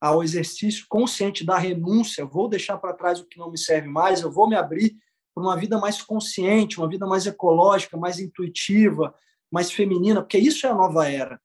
ao 0.00 0.22
exercício 0.22 0.86
consciente 0.88 1.44
da 1.44 1.58
renúncia, 1.58 2.24
vou 2.24 2.48
deixar 2.48 2.78
para 2.78 2.94
trás 2.94 3.20
o 3.20 3.26
que 3.26 3.38
não 3.38 3.50
me 3.50 3.58
serve 3.58 3.88
mais, 3.88 4.20
eu 4.20 4.30
vou 4.30 4.48
me 4.48 4.54
abrir 4.54 4.96
para 5.34 5.42
uma 5.42 5.56
vida 5.56 5.78
mais 5.78 6.02
consciente, 6.02 6.78
uma 6.78 6.88
vida 6.88 7.06
mais 7.06 7.26
ecológica, 7.26 7.96
mais 7.96 8.18
intuitiva, 8.18 9.14
mais 9.50 9.72
feminina, 9.72 10.20
porque 10.20 10.38
isso 10.38 10.66
é 10.66 10.70
a 10.70 10.74
nova 10.74 11.08
era. 11.10 11.40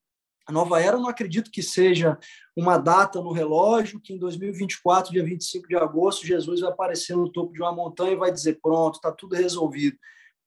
A 0.46 0.52
nova 0.52 0.80
era, 0.80 0.96
eu 0.96 1.00
não 1.00 1.08
acredito 1.08 1.50
que 1.50 1.62
seja 1.62 2.18
uma 2.54 2.76
data 2.76 3.20
no 3.20 3.32
relógio, 3.32 4.00
que 4.00 4.12
em 4.12 4.18
2024, 4.18 5.10
dia 5.10 5.24
25 5.24 5.66
de 5.66 5.76
agosto, 5.76 6.26
Jesus 6.26 6.60
vai 6.60 6.70
aparecer 6.70 7.16
no 7.16 7.32
topo 7.32 7.52
de 7.52 7.62
uma 7.62 7.72
montanha 7.72 8.12
e 8.12 8.16
vai 8.16 8.30
dizer: 8.30 8.58
pronto, 8.60 8.96
está 8.96 9.10
tudo 9.10 9.34
resolvido. 9.34 9.96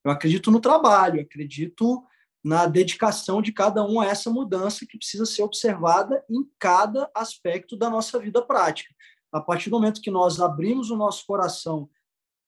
Eu 0.06 0.12
acredito 0.12 0.52
no 0.52 0.62
trabalho, 0.62 1.20
acredito 1.20 2.06
na 2.48 2.66
dedicação 2.66 3.42
de 3.42 3.52
cada 3.52 3.84
um 3.86 4.00
a 4.00 4.06
essa 4.06 4.30
mudança 4.30 4.86
que 4.88 4.98
precisa 4.98 5.26
ser 5.26 5.44
observada 5.44 6.24
em 6.30 6.50
cada 6.58 7.12
aspecto 7.14 7.76
da 7.76 7.90
nossa 7.90 8.18
vida 8.18 8.42
prática. 8.42 8.96
A 9.34 9.42
partir 9.42 9.70
do 9.70 9.76
momento 9.76 10.00
que 10.00 10.10
nós 10.10 10.40
abrimos 10.40 10.90
o 10.90 10.96
nosso 10.96 11.26
coração 11.28 11.90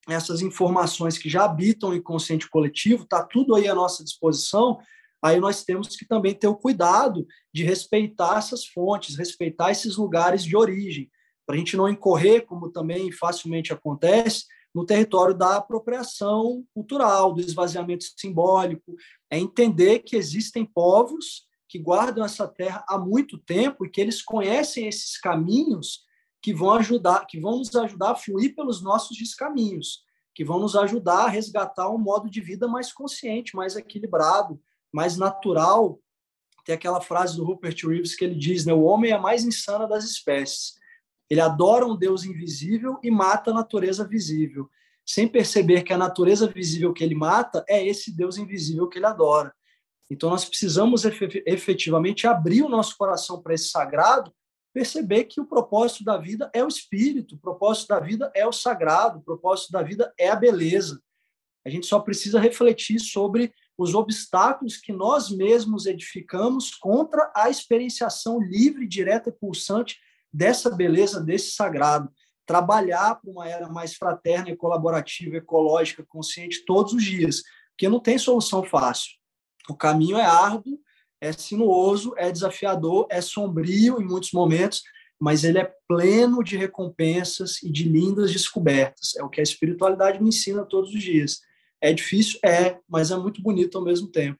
essas 0.07 0.41
informações 0.41 1.17
que 1.17 1.29
já 1.29 1.43
habitam 1.43 1.89
o 1.89 1.93
inconsciente 1.93 2.49
coletivo, 2.49 3.03
está 3.03 3.21
tudo 3.21 3.53
aí 3.53 3.67
à 3.67 3.75
nossa 3.75 4.01
disposição, 4.01 4.79
aí 5.21 5.37
nós 5.37 5.63
temos 5.65 5.95
que 5.97 6.07
também 6.07 6.33
ter 6.33 6.47
o 6.47 6.55
cuidado 6.55 7.27
de 7.53 7.63
respeitar 7.63 8.37
essas 8.37 8.65
fontes, 8.65 9.17
respeitar 9.17 9.69
esses 9.69 9.97
lugares 9.97 10.43
de 10.43 10.55
origem, 10.55 11.11
para 11.45 11.55
a 11.55 11.59
gente 11.59 11.75
não 11.75 11.89
incorrer, 11.89 12.45
como 12.45 12.71
também 12.71 13.11
facilmente 13.11 13.73
acontece, 13.73 14.45
no 14.73 14.85
território 14.85 15.35
da 15.35 15.57
apropriação 15.57 16.63
cultural, 16.73 17.33
do 17.33 17.41
esvaziamento 17.41 18.05
simbólico, 18.17 18.95
é 19.29 19.37
entender 19.37 19.99
que 19.99 20.15
existem 20.15 20.65
povos 20.65 21.47
que 21.67 21.77
guardam 21.77 22.25
essa 22.25 22.47
terra 22.47 22.83
há 22.87 22.97
muito 22.97 23.37
tempo 23.37 23.85
e 23.85 23.89
que 23.89 24.01
eles 24.01 24.21
conhecem 24.21 24.87
esses 24.87 25.19
caminhos 25.19 26.03
que 26.41 26.53
vão 26.53 26.71
ajudar, 26.71 27.25
que 27.25 27.39
vão 27.39 27.57
nos 27.57 27.75
ajudar 27.75 28.11
a 28.11 28.15
fluir 28.15 28.55
pelos 28.55 28.81
nossos 28.81 29.15
descaminhos, 29.17 30.03
que 30.33 30.43
vão 30.43 30.59
nos 30.59 30.75
ajudar 30.75 31.25
a 31.25 31.29
resgatar 31.29 31.89
um 31.89 31.97
modo 31.97 32.29
de 32.29 32.41
vida 32.41 32.67
mais 32.67 32.91
consciente, 32.91 33.55
mais 33.55 33.75
equilibrado, 33.75 34.59
mais 34.91 35.17
natural. 35.17 35.99
Tem 36.65 36.73
aquela 36.73 37.01
frase 37.01 37.35
do 37.35 37.43
Rupert 37.43 37.85
Reeves 37.85 38.15
que 38.15 38.23
ele 38.23 38.35
diz, 38.35 38.65
né, 38.65 38.73
o 38.73 38.83
homem 38.83 39.11
é 39.11 39.15
a 39.15 39.19
mais 39.19 39.43
insana 39.43 39.87
das 39.87 40.05
espécies. 40.05 40.78
Ele 41.29 41.41
adora 41.41 41.85
um 41.85 41.95
Deus 41.95 42.23
invisível 42.23 42.97
e 43.03 43.11
mata 43.11 43.51
a 43.51 43.53
natureza 43.53 44.07
visível, 44.07 44.69
sem 45.05 45.27
perceber 45.27 45.83
que 45.83 45.93
a 45.93 45.97
natureza 45.97 46.47
visível 46.47 46.93
que 46.93 47.03
ele 47.03 47.15
mata 47.15 47.63
é 47.67 47.85
esse 47.85 48.15
Deus 48.15 48.37
invisível 48.37 48.87
que 48.87 48.97
ele 48.97 49.05
adora. 49.05 49.53
Então 50.09 50.29
nós 50.29 50.45
precisamos 50.45 51.03
efetivamente 51.05 52.25
abrir 52.25 52.63
o 52.63 52.69
nosso 52.69 52.97
coração 52.97 53.41
para 53.41 53.53
esse 53.53 53.69
sagrado 53.69 54.33
perceber 54.73 55.25
que 55.25 55.41
o 55.41 55.45
propósito 55.45 56.03
da 56.03 56.17
vida 56.17 56.49
é 56.53 56.63
o 56.63 56.67
espírito, 56.67 57.35
o 57.35 57.39
propósito 57.39 57.87
da 57.89 57.99
vida 57.99 58.31
é 58.35 58.47
o 58.47 58.51
sagrado, 58.51 59.19
o 59.19 59.21
propósito 59.21 59.71
da 59.71 59.81
vida 59.81 60.13
é 60.17 60.29
a 60.29 60.35
beleza. 60.35 61.01
A 61.65 61.69
gente 61.69 61.85
só 61.85 61.99
precisa 61.99 62.39
refletir 62.39 62.99
sobre 62.99 63.53
os 63.77 63.95
obstáculos 63.95 64.77
que 64.77 64.91
nós 64.91 65.29
mesmos 65.29 65.85
edificamos 65.85 66.75
contra 66.75 67.31
a 67.35 67.49
experienciação 67.49 68.39
livre, 68.41 68.87
direta 68.87 69.29
e 69.29 69.33
pulsante 69.33 69.99
dessa 70.31 70.69
beleza, 70.69 71.21
desse 71.21 71.51
sagrado. 71.51 72.11
Trabalhar 72.45 73.15
para 73.15 73.29
uma 73.29 73.47
era 73.47 73.69
mais 73.69 73.95
fraterna 73.95 74.49
e 74.49 74.55
colaborativa, 74.55 75.37
ecológica, 75.37 76.05
consciente 76.07 76.65
todos 76.65 76.93
os 76.93 77.03
dias, 77.03 77.43
porque 77.71 77.87
não 77.87 77.99
tem 77.99 78.17
solução 78.17 78.63
fácil. 78.63 79.11
O 79.69 79.75
caminho 79.75 80.17
é 80.17 80.25
árduo, 80.25 80.79
é 81.21 81.31
sinuoso, 81.31 82.13
é 82.17 82.31
desafiador, 82.31 83.07
é 83.09 83.21
sombrio 83.21 84.01
em 84.01 84.05
muitos 84.05 84.31
momentos, 84.31 84.83
mas 85.19 85.43
ele 85.43 85.59
é 85.59 85.73
pleno 85.87 86.43
de 86.43 86.55
recompensas 86.55 87.61
e 87.61 87.69
de 87.69 87.83
lindas 87.83 88.31
descobertas. 88.31 89.15
É 89.17 89.23
o 89.23 89.29
que 89.29 89.41
a 89.41 89.43
espiritualidade 89.43 90.21
me 90.21 90.29
ensina 90.29 90.65
todos 90.65 90.93
os 90.93 91.03
dias. 91.03 91.41
É 91.81 91.91
difícil? 91.91 92.39
É, 92.43 92.79
mas 92.87 93.11
é 93.11 93.17
muito 93.17 93.41
bonito 93.41 93.77
ao 93.77 93.83
mesmo 93.83 94.07
tempo. 94.07 94.39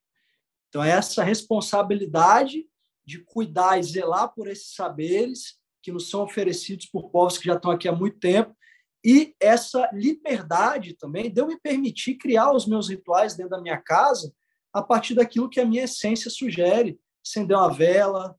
Então, 0.70 0.84
é 0.84 0.92
essa 0.92 1.24
responsabilidade 1.24 2.66
de 3.06 3.20
cuidar 3.20 3.78
e 3.78 3.84
zelar 3.84 4.34
por 4.34 4.48
esses 4.48 4.74
saberes 4.74 5.59
que 5.82 5.92
nos 5.92 6.10
são 6.10 6.24
oferecidos 6.24 6.86
por 6.86 7.10
povos 7.10 7.38
que 7.38 7.46
já 7.46 7.56
estão 7.56 7.72
aqui 7.72 7.88
há 7.88 7.96
muito 7.96 8.20
tempo, 8.20 8.56
e 9.04 9.34
essa 9.40 9.90
liberdade 9.94 10.94
também 10.94 11.32
de 11.32 11.44
me 11.46 11.58
permitir 11.60 12.16
criar 12.16 12.52
os 12.52 12.66
meus 12.66 12.90
rituais 12.90 13.36
dentro 13.36 13.52
da 13.52 13.62
minha 13.62 13.78
casa 13.78 14.34
a 14.74 14.82
partir 14.82 15.16
daquilo 15.16 15.50
que 15.50 15.60
a 15.60 15.66
minha 15.66 15.84
essência 15.84 16.30
sugere. 16.30 17.00
Acender 17.26 17.56
uma 17.56 17.74
vela, 17.74 18.36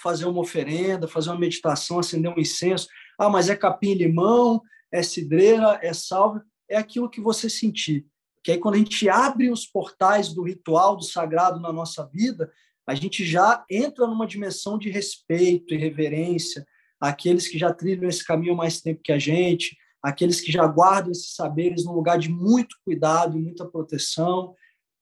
fazer 0.00 0.26
uma 0.26 0.40
oferenda, 0.40 1.06
fazer 1.06 1.30
uma 1.30 1.38
meditação, 1.38 1.98
acender 1.98 2.32
um 2.32 2.38
incenso. 2.38 2.88
Ah, 3.18 3.28
mas 3.28 3.50
é 3.50 3.56
capim 3.56 3.90
e 3.90 3.94
limão, 3.94 4.62
é 4.90 5.02
cidreira, 5.02 5.78
é 5.82 5.92
salve. 5.92 6.40
É 6.68 6.76
aquilo 6.76 7.10
que 7.10 7.20
você 7.20 7.50
sentir. 7.50 8.06
Que 8.42 8.52
aí, 8.52 8.58
quando 8.58 8.76
a 8.76 8.78
gente 8.78 9.08
abre 9.08 9.50
os 9.50 9.66
portais 9.66 10.32
do 10.32 10.42
ritual, 10.42 10.96
do 10.96 11.04
sagrado 11.04 11.60
na 11.60 11.72
nossa 11.72 12.06
vida, 12.06 12.50
a 12.86 12.94
gente 12.94 13.24
já 13.24 13.64
entra 13.70 14.06
numa 14.06 14.26
dimensão 14.26 14.78
de 14.78 14.88
respeito 14.88 15.74
e 15.74 15.76
reverência 15.76 16.66
àqueles 17.00 17.48
que 17.48 17.58
já 17.58 17.72
trilham 17.72 18.08
esse 18.08 18.24
caminho 18.24 18.56
mais 18.56 18.80
tempo 18.80 19.02
que 19.02 19.12
a 19.12 19.18
gente, 19.18 19.76
aqueles 20.02 20.40
que 20.40 20.52
já 20.52 20.66
guardam 20.66 21.12
esses 21.12 21.34
saberes 21.34 21.84
num 21.84 21.92
lugar 21.92 22.18
de 22.18 22.28
muito 22.28 22.76
cuidado 22.84 23.36
e 23.36 23.40
muita 23.40 23.66
proteção. 23.66 24.54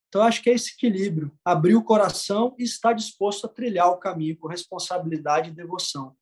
Então, 0.07 0.21
acho 0.21 0.41
que 0.41 0.49
é 0.49 0.53
esse 0.53 0.73
equilíbrio, 0.73 1.31
abrir 1.43 1.75
o 1.75 1.83
coração 1.83 2.55
e 2.57 2.63
estar 2.63 2.93
disposto 2.93 3.45
a 3.45 3.49
trilhar 3.49 3.89
o 3.89 3.97
caminho 3.97 4.37
com 4.37 4.47
responsabilidade 4.47 5.49
e 5.49 5.53
devoção. 5.53 6.15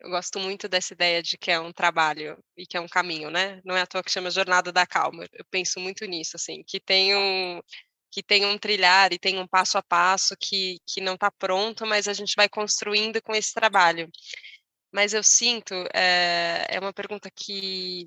Eu 0.00 0.10
gosto 0.10 0.40
muito 0.40 0.68
dessa 0.68 0.94
ideia 0.94 1.22
de 1.22 1.38
que 1.38 1.48
é 1.48 1.60
um 1.60 1.72
trabalho 1.72 2.36
e 2.56 2.66
que 2.66 2.76
é 2.76 2.80
um 2.80 2.88
caminho, 2.88 3.30
né? 3.30 3.60
Não 3.64 3.76
é 3.76 3.82
à 3.82 3.86
toa 3.86 4.02
que 4.02 4.10
chama 4.10 4.32
Jornada 4.32 4.72
da 4.72 4.84
Calma. 4.84 5.28
Eu 5.32 5.44
penso 5.48 5.78
muito 5.78 6.04
nisso, 6.06 6.32
assim, 6.34 6.64
que 6.66 6.80
tem 6.80 7.14
um 7.14 7.60
que 8.12 8.22
tem 8.22 8.44
um 8.46 8.58
trilhar 8.58 9.12
e 9.12 9.18
tem 9.18 9.38
um 9.38 9.48
passo 9.48 9.78
a 9.78 9.82
passo 9.82 10.36
que, 10.38 10.78
que 10.86 11.00
não 11.00 11.14
está 11.14 11.30
pronto, 11.30 11.86
mas 11.86 12.06
a 12.06 12.12
gente 12.12 12.34
vai 12.36 12.48
construindo 12.48 13.22
com 13.22 13.34
esse 13.34 13.54
trabalho. 13.54 14.10
Mas 14.92 15.14
eu 15.14 15.22
sinto, 15.22 15.74
é, 15.94 16.66
é 16.68 16.80
uma 16.80 16.92
pergunta 16.92 17.30
que 17.34 18.06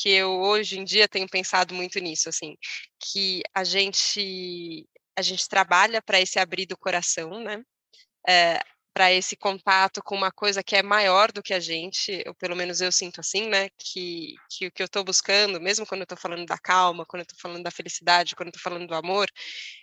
que 0.00 0.10
eu 0.10 0.30
hoje 0.40 0.78
em 0.78 0.84
dia 0.84 1.08
tenho 1.08 1.28
pensado 1.28 1.74
muito 1.74 1.98
nisso, 1.98 2.28
assim, 2.28 2.56
que 3.00 3.42
a 3.54 3.64
gente 3.64 4.86
a 5.16 5.22
gente 5.22 5.48
trabalha 5.48 6.00
para 6.00 6.20
esse 6.20 6.38
abrir 6.38 6.66
do 6.66 6.78
coração, 6.78 7.42
né? 7.42 7.62
É, 8.28 8.60
para 8.98 9.12
esse 9.12 9.36
contato 9.36 10.02
com 10.02 10.16
uma 10.16 10.32
coisa 10.32 10.60
que 10.60 10.74
é 10.74 10.82
maior 10.82 11.30
do 11.30 11.40
que 11.40 11.54
a 11.54 11.60
gente, 11.60 12.20
ou 12.26 12.34
pelo 12.34 12.56
menos 12.56 12.80
eu 12.80 12.90
sinto 12.90 13.20
assim, 13.20 13.46
né? 13.46 13.68
Que, 13.78 14.34
que 14.50 14.66
o 14.66 14.72
que 14.72 14.82
eu 14.82 14.86
estou 14.86 15.04
buscando, 15.04 15.60
mesmo 15.60 15.86
quando 15.86 16.00
eu 16.00 16.02
estou 16.02 16.18
falando 16.18 16.44
da 16.44 16.58
calma, 16.58 17.06
quando 17.06 17.20
eu 17.20 17.22
estou 17.22 17.38
falando 17.38 17.62
da 17.62 17.70
felicidade, 17.70 18.34
quando 18.34 18.48
eu 18.48 18.50
estou 18.56 18.60
falando 18.60 18.88
do 18.88 18.94
amor, 18.96 19.30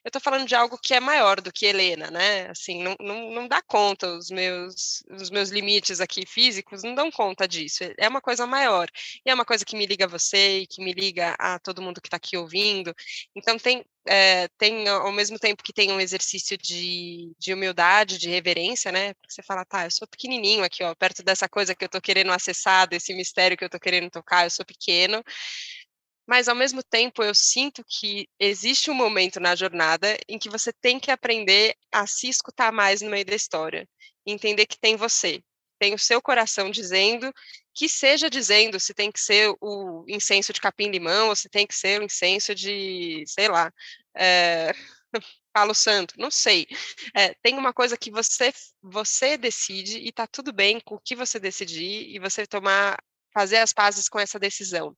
eu 0.03 0.09
estou 0.09 0.21
falando 0.21 0.45
de 0.45 0.53
algo 0.53 0.77
que 0.77 0.93
é 0.93 0.99
maior 0.99 1.39
do 1.39 1.49
que 1.49 1.65
Helena, 1.65 2.11
né? 2.11 2.49
Assim, 2.49 2.83
não, 2.83 2.93
não, 2.99 3.31
não 3.31 3.47
dá 3.47 3.61
conta, 3.61 4.05
os 4.17 4.29
meus, 4.29 5.01
os 5.09 5.29
meus 5.29 5.49
limites 5.49 6.01
aqui 6.01 6.25
físicos 6.27 6.83
não 6.83 6.93
dão 6.93 7.09
conta 7.09 7.47
disso. 7.47 7.85
É 7.97 8.09
uma 8.09 8.19
coisa 8.19 8.45
maior. 8.45 8.89
E 9.25 9.29
é 9.29 9.33
uma 9.33 9.45
coisa 9.45 9.63
que 9.63 9.77
me 9.77 9.85
liga 9.85 10.03
a 10.03 10.09
você 10.09 10.59
e 10.59 10.67
que 10.67 10.83
me 10.83 10.91
liga 10.91 11.37
a 11.39 11.57
todo 11.57 11.81
mundo 11.81 12.01
que 12.01 12.07
está 12.07 12.17
aqui 12.17 12.35
ouvindo. 12.35 12.93
Então, 13.33 13.57
tem, 13.57 13.85
é, 14.07 14.47
tem, 14.57 14.87
ao 14.87 15.11
mesmo 15.11 15.39
tempo 15.39 15.63
que 15.63 15.73
tem 15.73 15.91
um 15.91 15.99
exercício 16.01 16.57
de, 16.57 17.33
de 17.39 17.53
humildade, 17.53 18.17
de 18.17 18.29
reverência, 18.29 18.91
né? 18.91 19.13
Porque 19.15 19.33
você 19.33 19.43
fala, 19.43 19.65
tá, 19.65 19.85
eu 19.85 19.91
sou 19.91 20.07
pequenininho 20.07 20.63
aqui, 20.63 20.83
ó, 20.83 20.93
perto 20.95 21.23
dessa 21.23 21.49
coisa 21.49 21.75
que 21.75 21.85
eu 21.85 21.89
tô 21.89 22.01
querendo 22.01 22.31
acessar, 22.31 22.87
desse 22.87 23.13
mistério 23.13 23.57
que 23.57 23.65
eu 23.65 23.69
tô 23.69 23.79
querendo 23.79 24.09
tocar, 24.11 24.45
eu 24.45 24.51
sou 24.51 24.65
pequeno. 24.65 25.23
mas 26.27 26.47
ao 26.47 26.55
mesmo 26.55 26.81
tempo 26.83 27.23
eu 27.23 27.35
sinto 27.35 27.83
que 27.87 28.27
existe 28.39 28.89
um 28.89 28.93
momento 28.95 29.39
na 29.39 29.55
jornada 29.55 30.17
em 30.27 30.39
que 30.39 30.49
você 30.49 30.73
tem 30.73 30.99
que 30.99 31.11
aprender 31.11 31.75
a 31.91 32.07
se 32.07 32.27
escutar 32.27 32.71
mais 32.71 33.01
no 33.01 33.11
meio 33.11 33.25
da 33.25 33.35
história, 33.35 33.87
entender 34.25 34.65
que 34.65 34.79
tem 34.79 34.95
você, 34.95 35.41
tem 35.79 35.93
o 35.93 35.99
seu 35.99 36.21
coração 36.21 36.71
dizendo, 36.71 37.31
que 37.75 37.89
seja 37.89 38.29
dizendo 38.29 38.79
se 38.79 38.93
tem 38.93 39.11
que 39.11 39.19
ser 39.19 39.53
o 39.61 40.05
incenso 40.07 40.53
de 40.53 40.61
capim-limão 40.61 41.29
ou 41.29 41.35
se 41.35 41.49
tem 41.49 41.67
que 41.67 41.75
ser 41.75 41.99
o 41.99 42.03
incenso 42.03 42.55
de, 42.55 43.23
sei 43.27 43.49
lá, 43.49 43.71
é, 44.15 44.71
Palo 45.53 45.75
Santo, 45.75 46.15
não 46.17 46.31
sei. 46.31 46.67
É, 47.13 47.33
tem 47.43 47.57
uma 47.57 47.73
coisa 47.73 47.97
que 47.97 48.11
você 48.11 48.53
você 48.81 49.37
decide 49.37 49.99
e 49.99 50.11
tá 50.11 50.25
tudo 50.27 50.53
bem 50.53 50.79
com 50.79 50.95
o 50.95 50.99
que 50.99 51.15
você 51.15 51.39
decidir 51.39 52.09
e 52.15 52.19
você 52.19 52.47
tomar, 52.47 52.97
fazer 53.33 53.57
as 53.57 53.73
pazes 53.73 54.07
com 54.09 54.19
essa 54.19 54.39
decisão. 54.39 54.95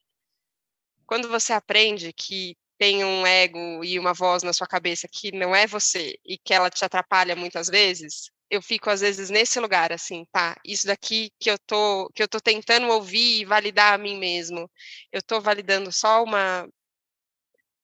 Quando 1.06 1.30
você 1.30 1.54
aprende 1.54 2.14
que 2.14 2.56
tem 2.78 3.04
um 3.04 3.26
ego 3.26 3.84
e 3.84 3.98
uma 3.98 4.14
voz 4.14 4.44
na 4.44 4.54
sua 4.54 4.68
cabeça 4.68 5.08
que 5.12 5.32
não 5.32 5.56
é 5.56 5.66
você 5.66 6.16
e 6.26 6.38
que 6.38 6.54
ela 6.54 6.70
te 6.70 6.86
atrapalha 6.86 7.36
muitas 7.36 7.68
vezes, 7.70 8.30
eu 8.50 8.62
fico 8.62 8.90
às 8.90 9.02
vezes 9.02 9.30
nesse 9.30 9.60
lugar 9.60 9.92
assim, 9.92 10.26
tá? 10.32 10.56
Isso 10.66 10.88
daqui 10.88 11.32
que 11.40 11.50
eu 11.52 11.58
tô 11.60 12.10
que 12.16 12.24
eu 12.24 12.28
tô 12.28 12.40
tentando 12.40 12.88
ouvir 12.90 13.42
e 13.42 13.46
validar 13.46 13.94
a 13.94 13.98
mim 13.98 14.18
mesmo. 14.18 14.70
Eu 15.12 15.22
tô 15.22 15.42
validando 15.42 15.92
só 15.92 16.24
uma 16.24 16.68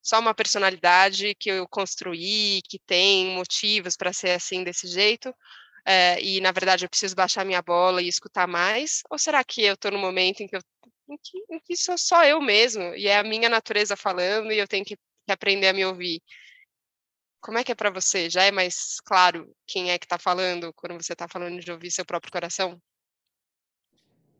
só 0.02 0.20
uma 0.20 0.34
personalidade 0.36 1.34
que 1.36 1.50
eu 1.50 1.68
construí, 1.68 2.62
que 2.70 2.78
tem 2.80 3.36
motivos 3.36 3.96
para 3.96 4.12
ser 4.14 4.32
assim 4.32 4.64
desse 4.64 4.88
jeito. 4.88 5.34
É, 5.86 6.22
e 6.22 6.42
na 6.42 6.52
verdade 6.52 6.86
eu 6.86 6.90
preciso 6.90 7.16
baixar 7.16 7.46
minha 7.46 7.62
bola 7.62 8.02
e 8.02 8.10
escutar 8.10 8.48
mais? 8.48 9.02
Ou 9.10 9.20
será 9.20 9.44
que 9.44 9.64
eu 9.64 9.76
estou 9.76 9.92
no 9.92 10.00
momento 10.00 10.42
em 10.42 10.48
que 10.48 10.56
eu 10.58 10.62
em 11.10 11.18
que, 11.22 11.38
em 11.52 11.60
que 11.62 11.78
sou 11.78 11.98
só 11.98 12.26
eu 12.26 12.42
mesmo 12.42 12.84
e 12.96 13.08
é 13.08 13.18
a 13.20 13.24
minha 13.24 13.50
natureza 13.50 13.96
falando 13.98 14.52
e 14.54 14.60
eu 14.60 14.68
tenho 14.68 14.86
que, 14.86 14.96
que 14.98 15.32
aprender 15.34 15.68
a 15.70 15.74
me 15.74 15.86
ouvir? 15.86 16.22
Como 17.44 17.58
é 17.58 17.64
que 17.64 17.74
é 17.74 17.76
para 17.76 17.92
você? 17.92 18.30
Já 18.30 18.44
é 18.44 18.52
mais 18.52 19.02
claro 19.02 19.54
quem 19.68 19.92
é 19.92 20.00
que 20.00 20.06
está 20.06 20.18
falando 20.18 20.74
quando 20.74 20.94
você 20.94 21.12
está 21.12 21.28
falando 21.28 21.60
de 21.60 21.70
ouvir 21.70 21.92
seu 21.92 22.06
próprio 22.06 22.32
coração? 22.32 22.82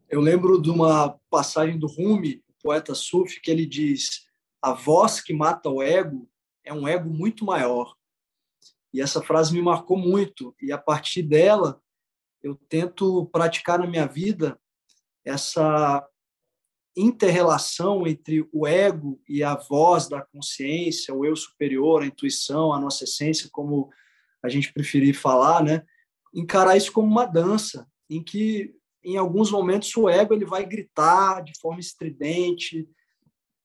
Eu 0.10 0.22
lembro 0.22 0.62
de 0.62 0.70
uma 0.70 1.20
passagem 1.30 1.78
do 1.78 1.86
Rumi, 1.86 2.42
poeta 2.62 2.96
sufi, 2.96 3.42
que 3.42 3.52
ele 3.52 3.66
diz: 3.66 4.26
a 4.62 4.72
voz 4.72 5.20
que 5.20 5.34
mata 5.34 5.70
o 5.70 5.84
ego 5.84 6.30
é 6.64 6.74
um 6.74 6.88
ego 6.88 7.10
muito 7.10 7.44
maior. 7.44 7.94
E 8.94 9.02
essa 9.02 9.22
frase 9.22 9.52
me 9.52 9.62
marcou 9.62 9.98
muito. 9.98 10.56
E 10.62 10.72
a 10.72 10.78
partir 10.78 11.24
dela, 11.24 11.82
eu 12.42 12.56
tento 12.70 13.26
praticar 13.34 13.80
na 13.80 13.88
minha 13.88 14.08
vida 14.08 14.58
essa 15.26 16.08
interrelação 16.96 18.06
entre 18.06 18.48
o 18.52 18.68
ego 18.68 19.20
e 19.28 19.44
a 19.44 19.56
voz 19.56 20.08
da 20.08 20.22
consciência, 20.22 21.14
o 21.14 21.26
eu 21.26 21.36
superior, 21.36 22.04
a 22.04 22.06
intuição, 22.06 22.72
a 22.72 22.80
nossa 22.80 23.04
essência, 23.04 23.50
como 23.52 23.90
a 24.44 24.50
gente 24.50 24.72
preferir 24.72 25.16
falar, 25.16 25.64
né? 25.64 25.84
Encarar 26.34 26.78
isso 26.78 26.92
como 26.92 27.08
uma 27.08 27.26
dança, 27.26 27.88
em 28.10 28.24
que 28.24 28.76
em 29.04 29.18
alguns 29.18 29.52
momentos 29.52 29.96
o 29.98 30.08
ego 30.08 30.34
ele 30.34 30.46
vai 30.46 30.66
gritar 30.66 31.42
de 31.42 31.54
forma 31.60 31.80
estridente, 31.80 32.88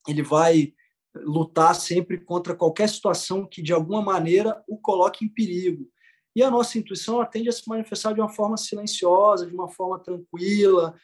ele 0.06 0.22
vai 0.22 0.72
lutar 1.14 1.74
sempre 1.74 2.18
contra 2.18 2.54
qualquer 2.54 2.88
situação 2.88 3.46
que 3.46 3.62
de 3.62 3.72
alguma 3.72 4.02
maneira 4.02 4.62
o 4.66 4.78
coloque 4.78 5.24
em 5.24 5.28
perigo. 5.28 5.88
E 6.34 6.42
a 6.42 6.50
nossa 6.50 6.78
intuição 6.78 7.24
tende 7.24 7.48
a 7.48 7.52
se 7.52 7.68
manifestar 7.68 8.12
de 8.12 8.20
uma 8.20 8.28
forma 8.28 8.56
silenciosa, 8.56 9.46
de 9.46 9.54
uma 9.54 9.68
forma 9.68 9.98
tranquila, 9.98 10.94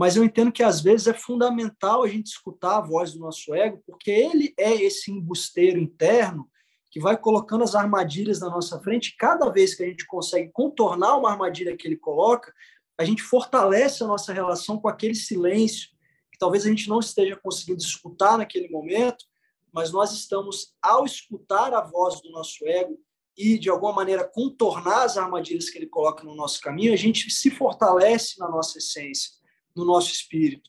mas 0.00 0.16
eu 0.16 0.24
entendo 0.24 0.50
que 0.50 0.62
às 0.62 0.80
vezes 0.80 1.08
é 1.08 1.12
fundamental 1.12 2.02
a 2.02 2.08
gente 2.08 2.28
escutar 2.28 2.78
a 2.78 2.80
voz 2.80 3.12
do 3.12 3.18
nosso 3.18 3.54
ego, 3.54 3.82
porque 3.86 4.10
ele 4.10 4.54
é 4.58 4.72
esse 4.72 5.12
embusteiro 5.12 5.78
interno 5.78 6.48
que 6.90 6.98
vai 6.98 7.18
colocando 7.18 7.64
as 7.64 7.74
armadilhas 7.74 8.40
na 8.40 8.48
nossa 8.48 8.80
frente. 8.80 9.14
Cada 9.18 9.50
vez 9.50 9.74
que 9.74 9.82
a 9.82 9.86
gente 9.86 10.06
consegue 10.06 10.50
contornar 10.54 11.18
uma 11.18 11.30
armadilha 11.30 11.76
que 11.76 11.86
ele 11.86 11.98
coloca, 11.98 12.50
a 12.96 13.04
gente 13.04 13.22
fortalece 13.22 14.02
a 14.02 14.06
nossa 14.06 14.32
relação 14.32 14.78
com 14.78 14.88
aquele 14.88 15.14
silêncio 15.14 15.90
que 16.32 16.38
talvez 16.38 16.64
a 16.64 16.70
gente 16.70 16.88
não 16.88 17.00
esteja 17.00 17.36
conseguindo 17.36 17.82
escutar 17.82 18.38
naquele 18.38 18.70
momento, 18.70 19.26
mas 19.70 19.92
nós 19.92 20.14
estamos, 20.14 20.74
ao 20.80 21.04
escutar 21.04 21.74
a 21.74 21.82
voz 21.82 22.22
do 22.22 22.30
nosso 22.30 22.66
ego 22.66 22.98
e, 23.36 23.58
de 23.58 23.68
alguma 23.68 23.92
maneira, 23.92 24.24
contornar 24.26 25.02
as 25.02 25.18
armadilhas 25.18 25.68
que 25.68 25.76
ele 25.76 25.88
coloca 25.88 26.24
no 26.24 26.34
nosso 26.34 26.58
caminho, 26.62 26.94
a 26.94 26.96
gente 26.96 27.30
se 27.30 27.50
fortalece 27.50 28.38
na 28.38 28.48
nossa 28.48 28.78
essência 28.78 29.38
no 29.76 29.84
nosso 29.84 30.12
espírito. 30.12 30.68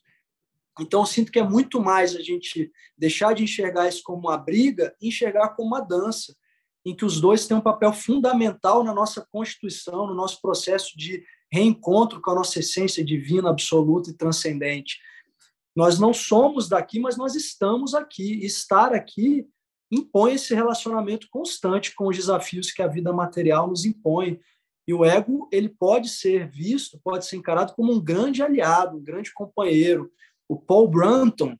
Então, 0.80 1.04
sinto 1.04 1.30
que 1.30 1.38
é 1.38 1.42
muito 1.42 1.80
mais 1.80 2.16
a 2.16 2.22
gente 2.22 2.72
deixar 2.96 3.34
de 3.34 3.42
enxergar 3.42 3.88
isso 3.88 4.02
como 4.02 4.28
uma 4.28 4.38
briga 4.38 4.94
e 5.00 5.08
enxergar 5.08 5.50
como 5.50 5.68
uma 5.68 5.80
dança, 5.80 6.34
em 6.84 6.96
que 6.96 7.04
os 7.04 7.20
dois 7.20 7.46
têm 7.46 7.56
um 7.56 7.60
papel 7.60 7.92
fundamental 7.92 8.82
na 8.82 8.94
nossa 8.94 9.26
constituição, 9.30 10.06
no 10.06 10.14
nosso 10.14 10.40
processo 10.40 10.96
de 10.96 11.22
reencontro 11.50 12.20
com 12.20 12.30
a 12.30 12.34
nossa 12.34 12.58
essência 12.58 13.04
divina, 13.04 13.50
absoluta 13.50 14.10
e 14.10 14.14
transcendente. 14.14 14.98
Nós 15.76 15.98
não 15.98 16.12
somos 16.12 16.68
daqui, 16.68 16.98
mas 16.98 17.16
nós 17.16 17.34
estamos 17.34 17.94
aqui. 17.94 18.44
Estar 18.44 18.94
aqui 18.94 19.46
impõe 19.90 20.34
esse 20.34 20.54
relacionamento 20.54 21.28
constante 21.30 21.94
com 21.94 22.08
os 22.08 22.16
desafios 22.16 22.72
que 22.72 22.80
a 22.80 22.88
vida 22.88 23.12
material 23.12 23.68
nos 23.68 23.84
impõe, 23.84 24.40
e 24.92 24.94
o 24.94 25.06
ego 25.06 25.48
ele 25.50 25.70
pode 25.70 26.10
ser 26.10 26.48
visto, 26.50 27.00
pode 27.02 27.24
ser 27.26 27.36
encarado 27.36 27.72
como 27.74 27.92
um 27.92 28.00
grande 28.00 28.42
aliado, 28.42 28.98
um 28.98 29.02
grande 29.02 29.32
companheiro. 29.32 30.12
O 30.46 30.60
Paul 30.60 30.86
Brunton, 30.86 31.56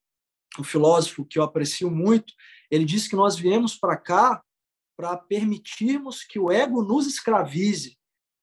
um 0.58 0.62
filósofo 0.62 1.24
que 1.24 1.38
eu 1.38 1.42
aprecio 1.42 1.90
muito, 1.90 2.34
ele 2.70 2.84
diz 2.84 3.08
que 3.08 3.16
nós 3.16 3.36
viemos 3.36 3.74
para 3.74 3.96
cá 3.96 4.42
para 4.94 5.16
permitirmos 5.16 6.22
que 6.22 6.38
o 6.38 6.52
ego 6.52 6.82
nos 6.82 7.06
escravize, 7.06 7.96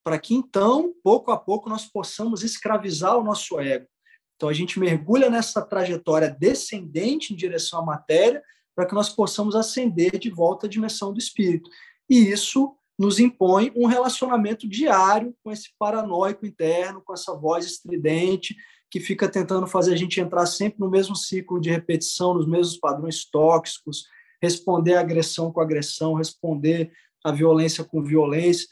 para 0.04 0.18
que 0.18 0.34
então, 0.34 0.92
pouco 1.04 1.30
a 1.32 1.38
pouco, 1.38 1.70
nós 1.70 1.86
possamos 1.86 2.44
escravizar 2.44 3.16
o 3.16 3.24
nosso 3.24 3.60
ego. 3.60 3.88
Então 4.36 4.50
a 4.50 4.54
gente 4.54 4.80
mergulha 4.80 5.30
nessa 5.30 5.62
trajetória 5.62 6.32
descendente 6.32 7.32
em 7.32 7.38
direção 7.38 7.80
à 7.80 7.86
matéria, 7.86 8.42
para 8.76 8.88
que 8.88 8.96
nós 8.96 9.10
possamos 9.10 9.56
ascender 9.56 10.18
de 10.18 10.32
volta 10.32 10.66
à 10.66 10.70
dimensão 10.70 11.14
do 11.14 11.20
espírito. 11.20 11.70
E 12.10 12.32
isso 12.32 12.76
nos 13.00 13.18
impõe 13.18 13.72
um 13.78 13.86
relacionamento 13.86 14.68
diário 14.68 15.34
com 15.42 15.50
esse 15.50 15.70
paranoico 15.80 16.46
interno, 16.46 17.02
com 17.02 17.14
essa 17.14 17.34
voz 17.34 17.66
estridente 17.66 18.58
que 18.92 19.00
fica 19.00 19.30
tentando 19.30 19.66
fazer 19.68 19.94
a 19.94 19.96
gente 19.96 20.20
entrar 20.20 20.46
sempre 20.46 20.82
no 20.82 20.90
mesmo 20.90 21.16
ciclo 21.16 21.62
de 21.62 21.70
repetição, 21.70 22.34
nos 22.34 22.46
mesmos 22.46 22.78
padrões 22.78 23.24
tóxicos, 23.24 24.04
responder 24.42 24.96
a 24.96 25.00
agressão 25.00 25.50
com 25.50 25.62
agressão, 25.62 26.14
responder 26.14 26.92
a 27.24 27.32
violência 27.32 27.86
com 27.86 28.04
violência. 28.04 28.68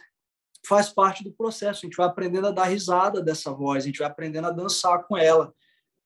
Faz 0.65 0.89
parte 0.89 1.23
do 1.23 1.31
processo. 1.31 1.85
A 1.85 1.87
gente 1.87 1.95
vai 1.95 2.07
aprendendo 2.07 2.47
a 2.47 2.51
dar 2.51 2.65
risada 2.65 3.21
dessa 3.21 3.53
voz, 3.53 3.83
a 3.83 3.87
gente 3.87 3.99
vai 3.99 4.07
aprendendo 4.07 4.47
a 4.47 4.51
dançar 4.51 5.05
com 5.05 5.15
ela, 5.15 5.53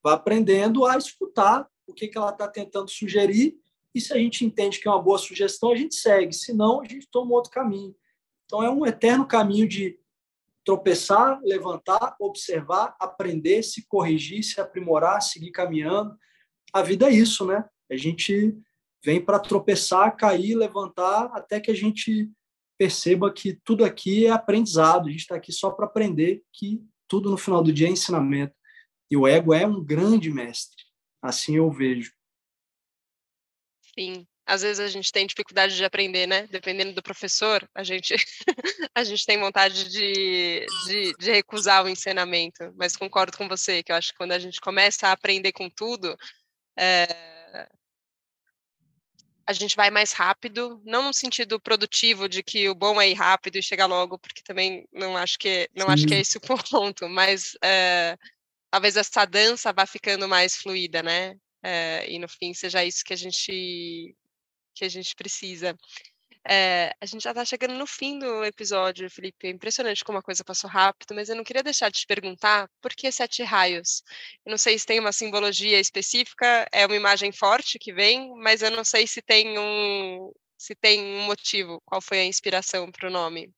vai 0.04 0.14
aprendendo 0.14 0.86
a 0.86 0.96
escutar 0.96 1.68
o 1.88 1.94
que, 1.94 2.08
que 2.08 2.18
ela 2.20 2.30
está 2.30 2.48
tentando 2.48 2.90
sugerir. 2.90 3.56
E 3.96 4.00
se 4.00 4.14
a 4.14 4.18
gente 4.18 4.46
entende 4.46 4.80
que 4.80 4.88
é 4.88 4.92
uma 4.92 5.02
boa 5.02 5.18
sugestão, 5.18 5.72
a 5.72 5.76
gente 5.76 5.96
segue. 5.96 6.34
Se 6.34 6.54
não, 6.54 6.82
a 6.82 6.86
gente 6.86 7.08
toma 7.10 7.34
outro 7.34 7.52
caminho. 7.52 7.96
Então, 8.52 8.62
é 8.62 8.70
um 8.70 8.86
eterno 8.86 9.26
caminho 9.26 9.66
de 9.66 9.98
tropeçar, 10.66 11.40
levantar, 11.42 12.18
observar, 12.20 12.94
aprender, 13.00 13.64
se 13.64 13.88
corrigir, 13.88 14.44
se 14.44 14.60
aprimorar, 14.60 15.22
seguir 15.22 15.52
caminhando. 15.52 16.14
A 16.74 16.82
vida 16.82 17.08
é 17.08 17.14
isso, 17.14 17.46
né? 17.46 17.64
A 17.90 17.96
gente 17.96 18.54
vem 19.02 19.24
para 19.24 19.40
tropeçar, 19.40 20.18
cair, 20.18 20.54
levantar, 20.56 21.32
até 21.34 21.62
que 21.62 21.72
a 21.72 21.74
gente 21.74 22.30
perceba 22.78 23.32
que 23.32 23.54
tudo 23.64 23.86
aqui 23.86 24.26
é 24.26 24.32
aprendizado. 24.32 25.08
A 25.08 25.12
gente 25.12 25.22
está 25.22 25.36
aqui 25.36 25.54
só 25.54 25.72
para 25.72 25.86
aprender, 25.86 26.44
que 26.52 26.84
tudo 27.08 27.32
no 27.32 27.38
final 27.38 27.64
do 27.64 27.72
dia 27.72 27.88
é 27.88 27.92
ensinamento. 27.92 28.54
E 29.10 29.16
o 29.16 29.26
ego 29.26 29.54
é 29.54 29.66
um 29.66 29.82
grande 29.82 30.30
mestre. 30.30 30.84
Assim 31.22 31.56
eu 31.56 31.72
vejo. 31.72 32.12
Sim, 33.98 34.28
às 34.52 34.64
vezes 34.64 34.82
a 34.82 34.88
gente 34.90 35.14
tem 35.14 35.26
dificuldade 35.26 35.78
de 35.78 35.86
aprender, 35.86 36.28
né? 36.28 36.46
Dependendo 36.48 36.92
do 36.92 37.02
professor, 37.02 37.66
a 37.74 37.84
gente, 37.84 38.14
a 38.94 39.02
gente 39.02 39.26
tem 39.26 39.40
vontade 39.40 39.88
de, 39.90 40.66
de, 40.88 41.14
de, 41.18 41.32
recusar 41.32 41.86
o 41.86 41.88
ensinamento. 41.88 42.74
Mas 42.76 42.98
concordo 42.98 43.38
com 43.38 43.48
você, 43.48 43.82
que 43.82 43.94
eu 43.94 43.96
acho 43.96 44.12
que 44.12 44.18
quando 44.18 44.34
a 44.34 44.40
gente 44.40 44.60
começa 44.60 45.08
a 45.08 45.14
aprender 45.14 45.54
com 45.54 45.70
tudo, 45.70 46.18
é, 46.78 47.08
a 49.48 49.54
gente 49.54 49.74
vai 49.78 49.90
mais 49.90 50.12
rápido, 50.12 50.82
não 50.86 51.04
no 51.04 51.14
sentido 51.14 51.58
produtivo 51.58 52.28
de 52.28 52.44
que 52.44 52.68
o 52.68 52.76
bom 52.76 53.02
é 53.02 53.08
ir 53.10 53.14
rápido 53.14 53.56
e 53.56 53.64
chegar 53.64 53.86
logo, 53.86 54.20
porque 54.20 54.44
também 54.44 54.86
não 54.92 55.16
acho 55.16 55.40
que 55.40 55.70
não 55.74 55.88
acho 55.88 56.06
que 56.06 56.14
é 56.14 56.20
esse 56.20 56.38
o 56.38 56.42
ponto, 56.70 57.08
mas 57.08 57.54
é, 57.64 58.18
talvez 58.70 58.98
essa 58.98 59.24
dança 59.24 59.72
vá 59.72 59.86
ficando 59.86 60.28
mais 60.28 60.58
fluida, 60.58 61.02
né? 61.02 61.38
É, 61.64 62.06
e 62.12 62.20
no 62.20 62.28
fim 62.28 62.54
seja 62.54 62.84
isso 62.84 63.06
que 63.06 63.14
a 63.14 63.18
gente 63.18 64.14
que 64.74 64.86
a 64.86 64.90
gente 64.90 65.16
precisa. 65.16 65.76
É, 66.48 66.92
a 67.00 67.06
gente 67.06 67.24
já 67.24 67.32
está 67.32 67.46
chegando 67.46 67.76
no 67.76 67.86
fim 67.86 68.18
do 68.18 68.44
episódio, 68.44 69.10
Felipe. 69.10 69.48
É 69.48 69.52
impressionante 69.52 70.04
como 70.04 70.18
a 70.18 70.24
coisa 70.24 70.44
passou 70.44 70.70
rápido, 70.70 71.14
mas 71.14 71.30
eu 71.30 71.36
não 71.36 71.44
queria 71.44 71.64
deixar 71.64 71.90
de 71.90 72.00
te 72.00 72.08
perguntar 72.08 72.68
por 72.82 72.94
que 72.94 73.12
sete 73.12 73.44
raios? 73.44 74.02
Eu 74.46 74.52
não 74.52 74.58
sei 74.58 74.78
se 74.80 74.86
tem 74.86 75.00
uma 75.00 75.12
simbologia 75.12 75.80
específica, 75.80 76.68
é 76.72 76.86
uma 76.86 76.96
imagem 76.96 77.32
forte 77.32 77.78
que 77.80 77.94
vem, 77.94 78.34
mas 78.38 78.62
eu 78.62 78.72
não 78.72 78.84
sei 78.84 79.06
se 79.08 79.22
tem 79.22 79.58
um, 79.60 80.32
se 80.58 80.76
tem 80.76 81.02
um 81.02 81.22
motivo. 81.26 81.82
Qual 81.86 82.02
foi 82.02 82.20
a 82.22 82.26
inspiração 82.26 82.92
para 82.92 83.08
o 83.08 83.12
nome? 83.12 83.54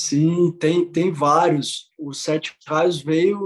Sim, 0.00 0.52
tem, 0.52 0.88
tem 0.88 1.10
vários. 1.10 1.90
O 1.98 2.12
Sete 2.12 2.56
Raios 2.64 3.02
veio 3.02 3.36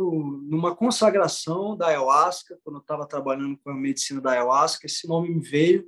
numa 0.47 0.77
consagração 0.77 1.75
da 1.75 1.87
ayahuasca, 1.87 2.59
quando 2.63 2.77
eu 2.77 2.83
estava 2.83 3.07
trabalhando 3.07 3.57
com 3.57 3.71
a 3.71 3.75
medicina 3.75 4.21
da 4.21 4.33
ayahuasca, 4.33 4.85
esse 4.85 5.09
nome 5.09 5.31
me 5.31 5.41
veio, 5.41 5.83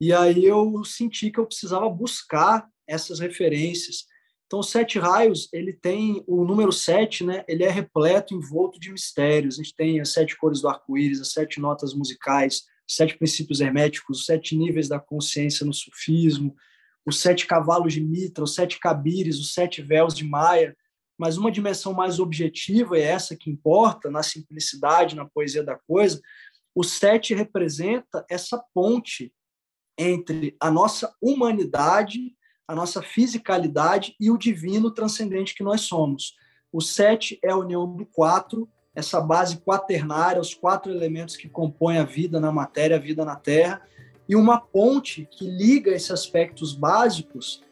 e 0.00 0.12
aí 0.12 0.44
eu 0.44 0.82
senti 0.84 1.30
que 1.30 1.38
eu 1.38 1.46
precisava 1.46 1.88
buscar 1.88 2.68
essas 2.84 3.20
referências. 3.20 4.06
Então, 4.44 4.58
o 4.58 4.64
Sete 4.64 4.98
Raios, 4.98 5.48
ele 5.52 5.72
tem 5.72 6.24
o 6.26 6.44
número 6.44 6.72
sete, 6.72 7.22
né? 7.22 7.44
Ele 7.46 7.62
é 7.62 7.70
repleto, 7.70 8.34
envolto 8.34 8.80
de 8.80 8.90
mistérios. 8.90 9.54
A 9.54 9.62
gente 9.62 9.76
tem 9.76 10.00
as 10.00 10.12
sete 10.12 10.36
cores 10.36 10.60
do 10.60 10.68
arco-íris, 10.68 11.20
as 11.20 11.30
sete 11.30 11.60
notas 11.60 11.94
musicais, 11.94 12.64
sete 12.88 13.16
princípios 13.16 13.60
herméticos, 13.60 14.18
os 14.18 14.26
sete 14.26 14.56
níveis 14.56 14.88
da 14.88 14.98
consciência 14.98 15.64
no 15.64 15.72
sufismo, 15.72 16.56
os 17.06 17.20
sete 17.20 17.46
cavalos 17.46 17.92
de 17.92 18.00
Mitra, 18.00 18.44
os 18.44 18.54
sete 18.54 18.78
cabires, 18.78 19.38
os 19.38 19.54
sete 19.54 19.82
véus 19.82 20.14
de 20.14 20.24
Maia, 20.24 20.76
mas 21.18 21.36
uma 21.36 21.52
dimensão 21.52 21.92
mais 21.92 22.18
objetiva, 22.18 22.96
é 22.96 23.02
essa 23.02 23.36
que 23.36 23.50
importa, 23.50 24.10
na 24.10 24.22
simplicidade, 24.22 25.16
na 25.16 25.24
poesia 25.24 25.62
da 25.62 25.78
coisa, 25.86 26.20
o 26.74 26.82
sete 26.82 27.34
representa 27.34 28.24
essa 28.30 28.62
ponte 28.74 29.32
entre 29.98 30.56
a 30.58 30.70
nossa 30.70 31.14
humanidade, 31.20 32.34
a 32.66 32.74
nossa 32.74 33.02
fisicalidade 33.02 34.16
e 34.18 34.30
o 34.30 34.38
divino 34.38 34.90
transcendente 34.90 35.54
que 35.54 35.62
nós 35.62 35.82
somos. 35.82 36.34
O 36.72 36.80
sete 36.80 37.38
é 37.44 37.50
a 37.50 37.56
união 37.56 37.94
do 37.94 38.06
quatro, 38.06 38.68
essa 38.94 39.20
base 39.20 39.58
quaternária, 39.58 40.40
os 40.40 40.54
quatro 40.54 40.90
elementos 40.90 41.36
que 41.36 41.48
compõem 41.48 41.98
a 41.98 42.04
vida 42.04 42.40
na 42.40 42.50
matéria, 42.50 42.96
a 42.96 43.00
vida 43.00 43.24
na 43.24 43.36
terra, 43.36 43.82
e 44.32 44.34
uma 44.34 44.58
ponte 44.58 45.28
que 45.30 45.44
liga 45.44 45.90
esses 45.90 46.10
aspectos 46.10 46.72
básicos 46.72 47.62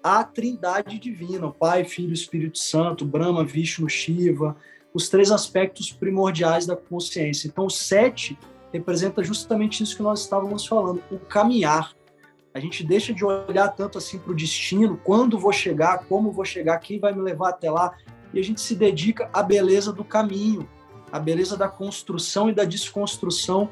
à 0.00 0.22
trindade 0.22 0.96
divina, 0.96 1.50
Pai, 1.50 1.82
Filho 1.82 2.12
Espírito 2.12 2.56
Santo, 2.56 3.04
Brahma, 3.04 3.44
Vishnu, 3.44 3.88
Shiva, 3.88 4.56
os 4.94 5.08
três 5.08 5.32
aspectos 5.32 5.90
primordiais 5.90 6.66
da 6.66 6.76
consciência. 6.76 7.48
Então, 7.48 7.66
o 7.66 7.70
sete 7.70 8.38
representa 8.72 9.24
justamente 9.24 9.82
isso 9.82 9.96
que 9.96 10.04
nós 10.04 10.20
estávamos 10.20 10.64
falando, 10.64 11.02
o 11.10 11.18
caminhar. 11.18 11.92
A 12.54 12.60
gente 12.60 12.84
deixa 12.84 13.12
de 13.12 13.24
olhar 13.24 13.66
tanto 13.70 13.98
assim 13.98 14.16
para 14.16 14.30
o 14.30 14.36
destino, 14.36 15.00
quando 15.02 15.36
vou 15.36 15.52
chegar, 15.52 16.04
como 16.04 16.30
vou 16.30 16.44
chegar, 16.44 16.78
quem 16.78 17.00
vai 17.00 17.12
me 17.12 17.22
levar 17.22 17.48
até 17.48 17.68
lá, 17.68 17.92
e 18.32 18.38
a 18.38 18.44
gente 18.44 18.60
se 18.60 18.76
dedica 18.76 19.28
à 19.32 19.42
beleza 19.42 19.92
do 19.92 20.04
caminho, 20.04 20.68
à 21.10 21.18
beleza 21.18 21.56
da 21.56 21.66
construção 21.66 22.48
e 22.48 22.54
da 22.54 22.64
desconstrução 22.64 23.68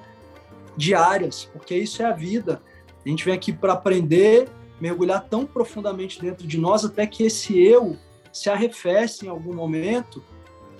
diárias, 0.76 1.44
porque 1.52 1.74
isso 1.74 2.02
é 2.02 2.06
a 2.06 2.12
vida. 2.12 2.62
A 3.04 3.08
gente 3.08 3.24
vem 3.24 3.34
aqui 3.34 3.52
para 3.52 3.72
aprender, 3.72 4.48
mergulhar 4.80 5.26
tão 5.28 5.46
profundamente 5.46 6.20
dentro 6.20 6.46
de 6.46 6.58
nós 6.58 6.84
até 6.84 7.06
que 7.06 7.24
esse 7.24 7.58
eu 7.58 7.96
se 8.32 8.48
arrefece 8.48 9.26
em 9.26 9.28
algum 9.28 9.54
momento 9.54 10.22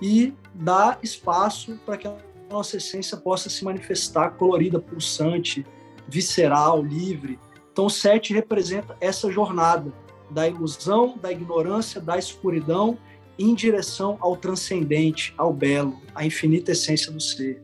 e 0.01 0.33
dá 0.55 0.99
espaço 1.03 1.79
para 1.85 1.97
que 1.97 2.09
a 2.09 2.17
nossa 2.51 2.77
essência 2.77 3.17
possa 3.17 3.49
se 3.49 3.65
manifestar 3.65 4.31
colorida, 4.31 4.81
pulsante, 4.81 5.65
visceral, 6.09 6.83
livre. 6.83 7.39
Então, 7.73 7.87
o 7.87 7.91
sete 7.91 8.35
representa 8.35 8.97
essa 9.01 9.31
jornada 9.31 9.93
da 10.31 10.49
ilusão, 10.49 11.17
da 11.21 11.31
ignorância, 11.31 12.01
da 12.01 12.19
escuridão 12.19 12.99
em 13.39 13.55
direção 13.55 14.19
ao 14.21 14.37
transcendente, 14.37 15.35
ao 15.37 15.53
belo, 15.53 16.01
à 16.15 16.25
infinita 16.25 16.73
essência 16.73 17.11
do 17.11 17.21
ser. 17.21 17.63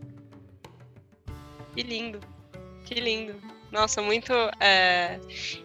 Que 1.79 1.85
lindo, 1.85 2.19
que 2.87 2.95
lindo. 2.95 3.41
Nossa, 3.71 4.03
muito 4.03 4.33
é, 4.59 5.21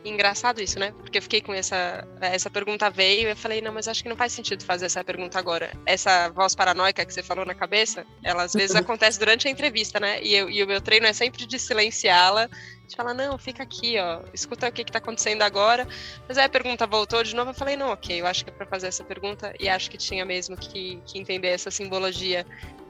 engraçado 0.05 0.61
isso, 0.61 0.77
né? 0.77 0.91
Porque 0.91 1.17
eu 1.17 1.21
fiquei 1.23 1.41
com 1.41 1.51
essa. 1.51 2.07
Essa 2.21 2.51
pergunta 2.51 2.87
veio 2.87 3.29
e 3.29 3.31
eu 3.31 3.35
falei, 3.35 3.61
não, 3.61 3.73
mas 3.73 3.87
acho 3.87 4.03
que 4.03 4.09
não 4.09 4.15
faz 4.15 4.31
sentido 4.31 4.63
fazer 4.63 4.85
essa 4.85 5.03
pergunta 5.03 5.39
agora. 5.39 5.71
Essa 5.87 6.29
voz 6.29 6.53
paranoica 6.53 7.03
que 7.03 7.11
você 7.11 7.23
falou 7.23 7.45
na 7.45 7.55
cabeça, 7.55 8.05
ela 8.23 8.43
às 8.43 8.53
vezes 8.53 8.75
acontece 8.77 9.17
durante 9.17 9.47
a 9.47 9.51
entrevista, 9.51 9.99
né? 9.99 10.21
E, 10.21 10.35
eu, 10.35 10.51
e 10.51 10.63
o 10.63 10.67
meu 10.67 10.81
treino 10.81 11.07
é 11.07 11.13
sempre 11.13 11.47
de 11.47 11.57
silenciá-la, 11.57 12.47
de 12.93 12.97
falar, 12.97 13.13
não, 13.13 13.37
fica 13.37 13.63
aqui, 13.63 13.97
ó, 13.99 14.21
escuta 14.33 14.67
o 14.67 14.71
que, 14.71 14.83
que 14.83 14.91
tá 14.91 14.99
acontecendo 14.99 15.41
agora. 15.41 15.87
Mas 16.27 16.37
aí 16.37 16.45
a 16.45 16.49
pergunta 16.49 16.85
voltou 16.85 17.23
de 17.23 17.35
novo, 17.35 17.49
eu 17.49 17.55
falei, 17.55 17.75
não, 17.75 17.89
ok, 17.89 18.21
eu 18.21 18.27
acho 18.27 18.43
que 18.43 18.51
é 18.51 18.53
para 18.53 18.65
fazer 18.65 18.87
essa 18.87 19.03
pergunta 19.03 19.53
e 19.59 19.67
acho 19.67 19.89
que 19.89 19.97
tinha 19.97 20.23
mesmo 20.23 20.55
que, 20.55 21.01
que 21.05 21.19
entender 21.19 21.47
essa 21.47 21.71
simbologia 21.71 22.45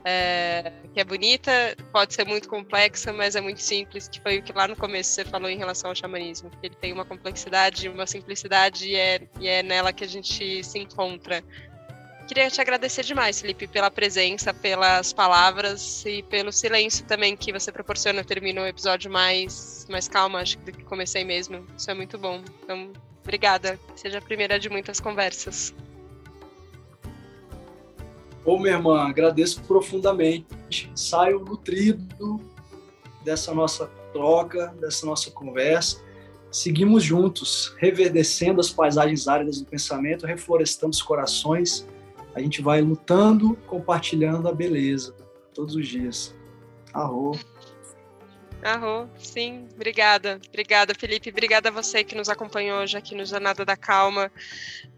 é, 0.05 0.73
que 0.93 0.99
é 0.99 1.03
bonita, 1.03 1.51
pode 1.91 2.13
ser 2.13 2.27
muito 2.27 2.49
complexa, 2.49 3.13
mas 3.13 3.35
é 3.35 3.41
muito 3.41 3.61
simples, 3.61 4.09
que 4.09 4.19
foi 4.19 4.39
o 4.39 4.43
que 4.43 4.51
lá 4.51 4.67
no 4.67 4.75
começo 4.75 5.11
você 5.11 5.23
falou 5.23 5.49
em 5.49 5.57
relação 5.57 5.89
ao 5.89 5.95
xamanismo. 5.95 6.51
Ele 6.61 6.75
tem 6.75 6.91
uma 6.91 7.05
complexidade, 7.05 7.87
uma 7.87 8.05
simplicidade 8.05 8.89
e 8.89 8.95
é, 8.95 9.21
e 9.39 9.47
é 9.47 9.63
nela 9.63 9.93
que 9.93 10.03
a 10.03 10.07
gente 10.07 10.63
se 10.63 10.79
encontra. 10.79 11.41
Queria 12.33 12.49
te 12.49 12.59
agradecer 12.59 13.03
demais, 13.03 13.39
Felipe, 13.39 13.67
pela 13.67 13.91
presença, 13.91 14.51
pelas 14.51 15.13
palavras 15.13 16.03
e 16.03 16.23
pelo 16.23 16.51
silêncio 16.51 17.05
também 17.05 17.37
que 17.37 17.53
você 17.53 17.71
proporciona. 17.71 18.21
Eu 18.21 18.25
termino 18.25 18.61
o 18.61 18.65
episódio 18.65 19.11
mais, 19.11 19.85
mais 19.87 20.07
calma, 20.07 20.39
acho 20.39 20.57
que 20.57 20.71
do 20.71 20.75
que 20.75 20.83
comecei 20.83 21.23
mesmo. 21.23 21.63
Isso 21.77 21.91
é 21.91 21.93
muito 21.93 22.17
bom. 22.17 22.41
Então, 22.63 22.91
obrigada. 23.21 23.79
Seja 23.95 24.17
a 24.17 24.21
primeira 24.21 24.59
de 24.59 24.67
muitas 24.67 24.99
conversas. 24.99 25.75
Ô, 28.43 28.57
minha 28.57 28.73
irmã, 28.73 29.07
agradeço 29.07 29.61
profundamente. 29.67 30.89
Saio 30.95 31.37
nutrido 31.37 32.41
dessa 33.23 33.53
nossa 33.53 33.85
troca, 34.11 34.73
dessa 34.81 35.05
nossa 35.05 35.29
conversa. 35.29 36.01
Seguimos 36.49 37.03
juntos, 37.03 37.75
reverdecendo 37.77 38.59
as 38.59 38.71
paisagens 38.71 39.27
áridas 39.27 39.59
do 39.59 39.65
pensamento, 39.65 40.25
reflorestando 40.25 40.89
os 40.89 41.01
corações. 41.03 41.87
A 42.35 42.39
gente 42.39 42.61
vai 42.61 42.81
lutando, 42.81 43.55
compartilhando 43.67 44.47
a 44.47 44.53
beleza 44.53 45.15
todos 45.53 45.75
os 45.75 45.87
dias. 45.87 46.35
Arro. 46.93 47.31
Arro, 48.63 49.09
sim, 49.17 49.67
obrigada. 49.75 50.39
Obrigada, 50.47 50.93
Felipe. 50.97 51.29
Obrigada 51.29 51.69
a 51.69 51.71
você 51.71 52.03
que 52.03 52.15
nos 52.15 52.29
acompanhou 52.29 52.79
hoje 52.79 52.97
aqui 52.97 53.13
no 53.13 53.25
Jornada 53.25 53.65
da 53.65 53.75
Calma. 53.75 54.31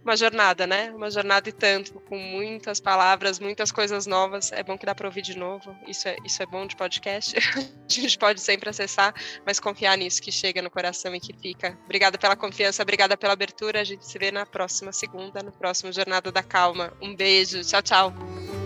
Uma 0.04 0.16
jornada, 0.16 0.68
né? 0.68 0.92
Uma 0.92 1.10
jornada 1.10 1.50
e 1.50 1.52
tanto, 1.52 1.94
com 2.02 2.16
muitas 2.16 2.80
palavras, 2.80 3.40
muitas 3.40 3.72
coisas 3.72 4.06
novas. 4.06 4.52
É 4.52 4.62
bom 4.62 4.78
que 4.78 4.86
dá 4.86 4.94
para 4.94 5.08
ouvir 5.08 5.24
de 5.24 5.36
novo. 5.36 5.76
Isso 5.88 6.08
é, 6.08 6.16
isso 6.24 6.44
é 6.44 6.46
bom 6.46 6.68
de 6.68 6.76
podcast. 6.76 7.36
a 7.58 7.62
gente 7.88 8.18
pode 8.20 8.40
sempre 8.40 8.70
acessar, 8.70 9.16
mas 9.44 9.60
confiar 9.60 9.98
nisso 9.98 10.22
que 10.22 10.32
chega 10.32 10.62
no 10.62 10.70
coração 10.70 11.16
e 11.16 11.20
que 11.20 11.34
fica. 11.34 11.76
Obrigada 11.86 12.20
pela 12.20 12.36
confiança, 12.36 12.84
obrigada 12.84 13.18
pela 13.18 13.34
abertura. 13.34 13.82
A 13.82 13.84
gente 13.84 14.06
se 14.06 14.20
vê 14.20 14.32
na 14.32 14.46
próxima 14.46 14.92
segunda, 14.92 15.42
no 15.42 15.52
próximo 15.52 15.92
Jornada 15.92 16.32
da 16.32 16.44
Calma. 16.44 16.94
Um 17.02 17.16
beijo. 17.16 17.64
Tchau, 17.64 17.82
tchau. 17.82 18.65